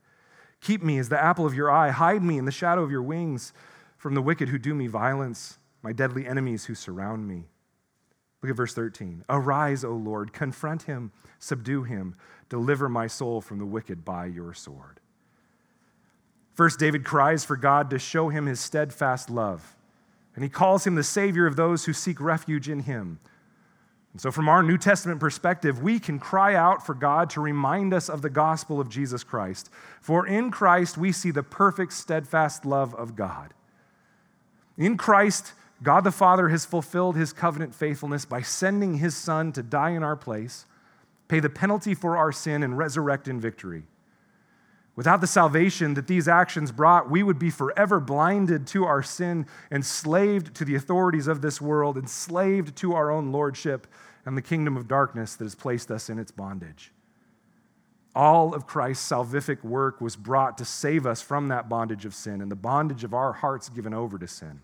[0.60, 1.90] Keep me as the apple of your eye.
[1.90, 3.52] Hide me in the shadow of your wings
[3.96, 7.44] from the wicked who do me violence, my deadly enemies who surround me.
[8.42, 9.24] Look at verse 13.
[9.28, 12.14] Arise, O Lord, confront him, subdue him,
[12.48, 15.00] deliver my soul from the wicked by your sword.
[16.54, 19.76] First, David cries for God to show him his steadfast love,
[20.34, 23.20] and he calls him the Savior of those who seek refuge in him.
[24.18, 27.94] And so, from our New Testament perspective, we can cry out for God to remind
[27.94, 29.70] us of the gospel of Jesus Christ.
[30.00, 33.54] For in Christ, we see the perfect, steadfast love of God.
[34.76, 35.52] In Christ,
[35.84, 40.02] God the Father has fulfilled his covenant faithfulness by sending his Son to die in
[40.02, 40.66] our place,
[41.28, 43.84] pay the penalty for our sin, and resurrect in victory.
[44.96, 49.46] Without the salvation that these actions brought, we would be forever blinded to our sin,
[49.70, 53.86] enslaved to the authorities of this world, enslaved to our own lordship
[54.28, 56.92] and the kingdom of darkness that has placed us in its bondage.
[58.14, 62.42] All of Christ's salvific work was brought to save us from that bondage of sin
[62.42, 64.60] and the bondage of our hearts given over to sin.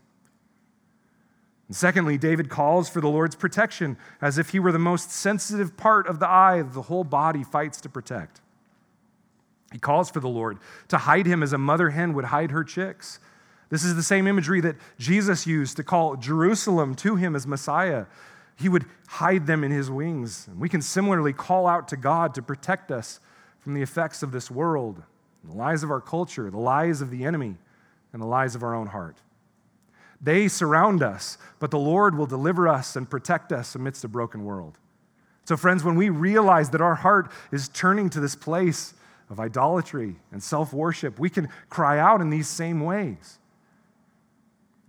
[1.69, 5.79] And secondly, David calls for the Lord's protection as if he were the most sensitive
[5.79, 8.43] part of the eye that the whole body fights to protect.
[9.73, 10.59] He calls for the Lord
[10.89, 13.19] to hide him as a mother hen would hide her chicks.
[13.71, 18.05] This is the same imagery that Jesus used to call Jerusalem to him as Messiah.
[18.57, 20.47] He would hide them in his wings.
[20.49, 23.21] And we can similarly call out to God to protect us
[23.61, 25.03] from the effects of this world,
[25.43, 27.57] the lies of our culture, the lies of the enemy,
[28.13, 29.17] and the lies of our own heart.
[30.21, 34.45] They surround us, but the Lord will deliver us and protect us amidst a broken
[34.45, 34.79] world.
[35.45, 38.95] So, friends, when we realize that our heart is turning to this place
[39.29, 43.39] of idolatry and self worship, we can cry out in these same ways.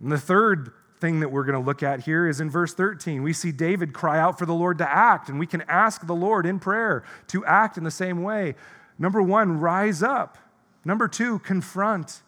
[0.00, 3.22] And the third thing that we're going to look at here is in verse 13.
[3.22, 6.14] We see David cry out for the Lord to act, and we can ask the
[6.14, 8.54] Lord in prayer to act in the same way.
[8.98, 10.38] Number one, rise up.
[10.84, 12.22] Number two, confront.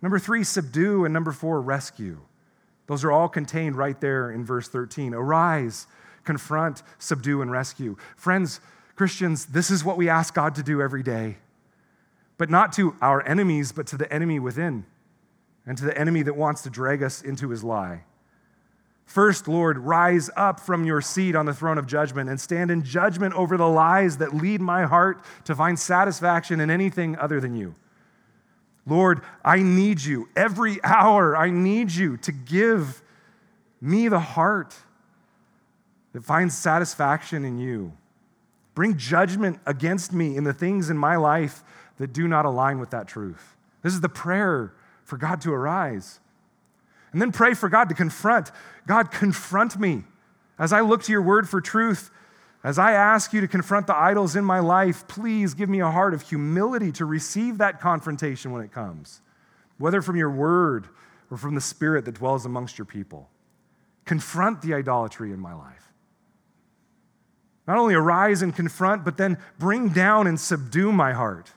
[0.00, 1.04] Number three, subdue.
[1.04, 2.20] And number four, rescue.
[2.86, 5.14] Those are all contained right there in verse 13.
[5.14, 5.86] Arise,
[6.24, 7.96] confront, subdue, and rescue.
[8.16, 8.60] Friends,
[8.94, 11.36] Christians, this is what we ask God to do every day
[12.42, 14.84] but not to our enemies, but to the enemy within
[15.64, 18.02] and to the enemy that wants to drag us into his lie.
[19.04, 22.82] First, Lord, rise up from your seat on the throne of judgment and stand in
[22.82, 27.54] judgment over the lies that lead my heart to find satisfaction in anything other than
[27.54, 27.74] you.
[28.86, 30.28] Lord, I need you.
[30.34, 33.02] Every hour, I need you to give
[33.80, 34.74] me the heart
[36.12, 37.92] that finds satisfaction in you.
[38.74, 41.62] Bring judgment against me in the things in my life
[41.98, 43.56] that do not align with that truth.
[43.82, 44.72] This is the prayer
[45.04, 46.20] for God to arise.
[47.12, 48.50] And then pray for God to confront.
[48.86, 50.04] God, confront me.
[50.58, 52.10] As I look to your word for truth,
[52.64, 55.90] as I ask you to confront the idols in my life, please give me a
[55.90, 59.20] heart of humility to receive that confrontation when it comes,
[59.78, 60.88] whether from your word
[61.30, 63.28] or from the spirit that dwells amongst your people.
[64.04, 65.92] Confront the idolatry in my life.
[67.66, 71.52] Not only arise and confront, but then bring down and subdue my heart.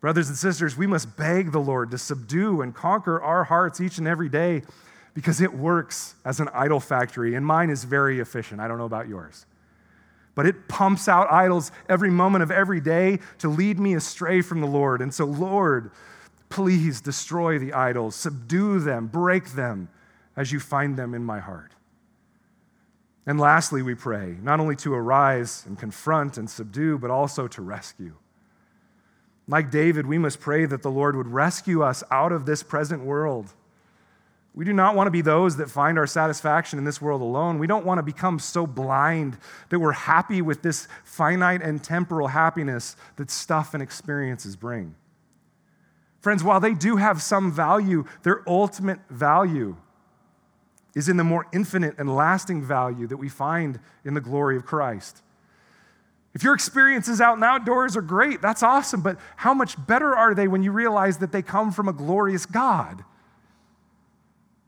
[0.00, 3.98] Brothers and sisters, we must beg the Lord to subdue and conquer our hearts each
[3.98, 4.62] and every day
[5.14, 8.60] because it works as an idol factory, and mine is very efficient.
[8.60, 9.46] I don't know about yours.
[10.36, 14.60] But it pumps out idols every moment of every day to lead me astray from
[14.60, 15.02] the Lord.
[15.02, 15.90] And so, Lord,
[16.48, 19.88] please destroy the idols, subdue them, break them
[20.36, 21.72] as you find them in my heart.
[23.26, 27.60] And lastly, we pray not only to arise and confront and subdue, but also to
[27.60, 28.14] rescue.
[29.48, 33.02] Like David, we must pray that the Lord would rescue us out of this present
[33.02, 33.54] world.
[34.54, 37.58] We do not want to be those that find our satisfaction in this world alone.
[37.58, 39.38] We don't want to become so blind
[39.70, 44.94] that we're happy with this finite and temporal happiness that stuff and experiences bring.
[46.20, 49.76] Friends, while they do have some value, their ultimate value
[50.94, 54.66] is in the more infinite and lasting value that we find in the glory of
[54.66, 55.22] Christ.
[56.38, 60.36] If your experiences out and outdoors are great, that's awesome, but how much better are
[60.36, 63.02] they when you realize that they come from a glorious God?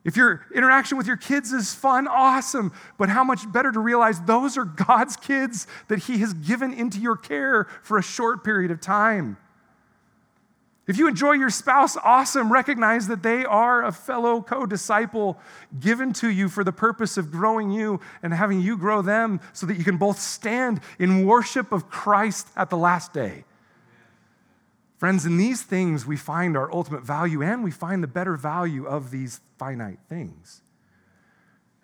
[0.05, 4.21] If your interaction with your kids is fun, awesome, but how much better to realize
[4.23, 8.73] those are God's kids that He has given into your care for a short period
[8.73, 9.37] of time.
[10.91, 12.53] If you enjoy your spouse, awesome.
[12.53, 15.39] Recognize that they are a fellow co disciple
[15.79, 19.67] given to you for the purpose of growing you and having you grow them so
[19.67, 23.45] that you can both stand in worship of Christ at the last day.
[24.99, 28.85] Friends, in these things we find our ultimate value and we find the better value
[28.85, 30.61] of these finite things.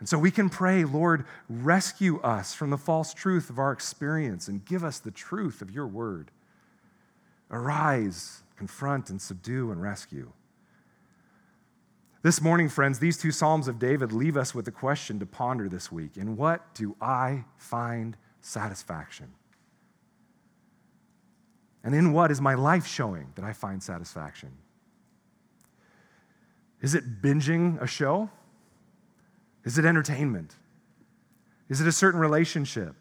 [0.01, 4.49] And so we can pray, Lord, rescue us from the false truth of our experience
[4.49, 6.33] and give us the truth of your word.
[7.53, 10.33] Arise confront and subdue and rescue.
[12.23, 15.69] This morning, friends, these two Psalms of David leave us with a question to ponder
[15.69, 19.29] this week In what do I find satisfaction?
[21.85, 24.51] And in what is my life showing that I find satisfaction?
[26.81, 28.29] Is it binging a show?
[29.65, 30.57] Is it entertainment?
[31.69, 32.97] Is it a certain relationship?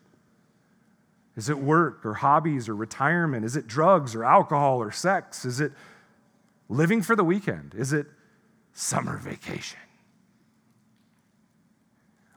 [1.36, 3.46] Is it work or hobbies or retirement?
[3.46, 5.44] Is it drugs or alcohol or sex?
[5.44, 5.74] Is it
[6.70, 7.76] living for the weekend?
[7.76, 8.08] Is it
[8.74, 9.80] summer vacation?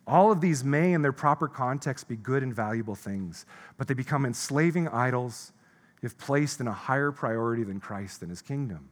[0.07, 3.45] All of these may, in their proper context, be good and valuable things,
[3.77, 5.53] but they become enslaving idols
[6.03, 8.89] if placed in a higher priority than Christ and his kingdom.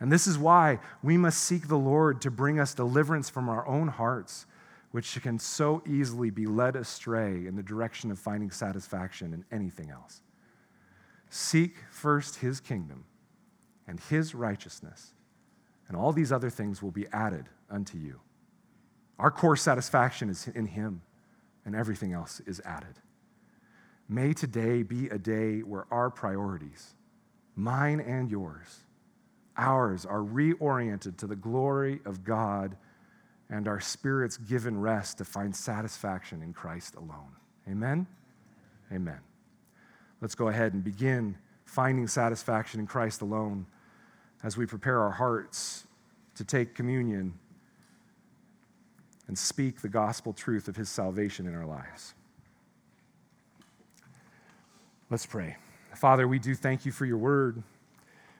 [0.00, 3.66] And this is why we must seek the Lord to bring us deliverance from our
[3.66, 4.46] own hearts
[4.90, 9.90] which can so easily be led astray in the direction of finding satisfaction in anything
[9.90, 10.22] else.
[11.30, 13.04] Seek first his kingdom
[13.86, 15.12] and his righteousness,
[15.88, 18.20] and all these other things will be added unto you.
[19.18, 21.02] Our core satisfaction is in him,
[21.64, 23.00] and everything else is added.
[24.08, 26.94] May today be a day where our priorities,
[27.54, 28.84] mine and yours,
[29.56, 32.76] ours, are reoriented to the glory of God
[33.50, 37.32] and our spirits given rest to find satisfaction in Christ alone.
[37.68, 38.06] Amen?
[38.92, 39.20] Amen.
[40.20, 43.66] Let's go ahead and begin finding satisfaction in Christ alone
[44.42, 45.84] as we prepare our hearts
[46.34, 47.34] to take communion
[49.26, 52.14] and speak the gospel truth of his salvation in our lives.
[55.10, 55.56] Let's pray.
[55.94, 57.62] Father, we do thank you for your word.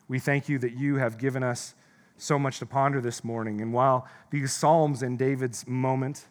[0.06, 1.74] We thank you that you have given us
[2.18, 3.60] so much to ponder this morning.
[3.60, 6.26] And while these Psalms in David's moment,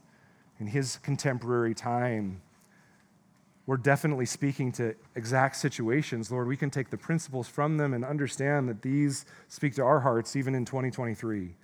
[0.59, 2.41] in his contemporary time,
[3.65, 8.05] we're definitely speaking to exact situations, Lord, we can take the principles from them and
[8.05, 11.55] understand that these speak to our hearts even in 2023.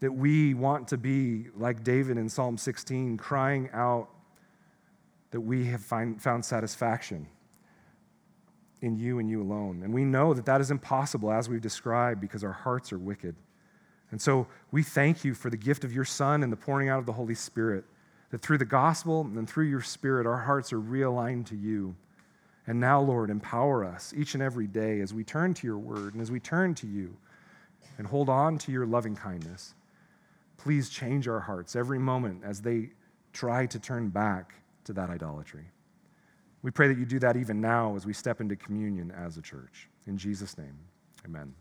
[0.00, 4.10] That we want to be like David in Psalm 16, crying out
[5.30, 7.26] that we have find, found satisfaction
[8.84, 9.82] in you and you alone.
[9.82, 13.34] And we know that that is impossible, as we've described, because our hearts are wicked.
[14.10, 16.98] And so we thank you for the gift of your Son and the pouring out
[16.98, 17.84] of the Holy Spirit,
[18.30, 21.96] that through the gospel and through your Spirit, our hearts are realigned to you.
[22.66, 26.14] And now, Lord, empower us each and every day as we turn to your word
[26.14, 27.16] and as we turn to you
[27.98, 29.74] and hold on to your loving kindness.
[30.56, 32.90] Please change our hearts every moment as they
[33.32, 34.54] try to turn back
[34.84, 35.64] to that idolatry.
[36.64, 39.42] We pray that you do that even now as we step into communion as a
[39.42, 39.90] church.
[40.06, 40.78] In Jesus' name,
[41.26, 41.54] amen.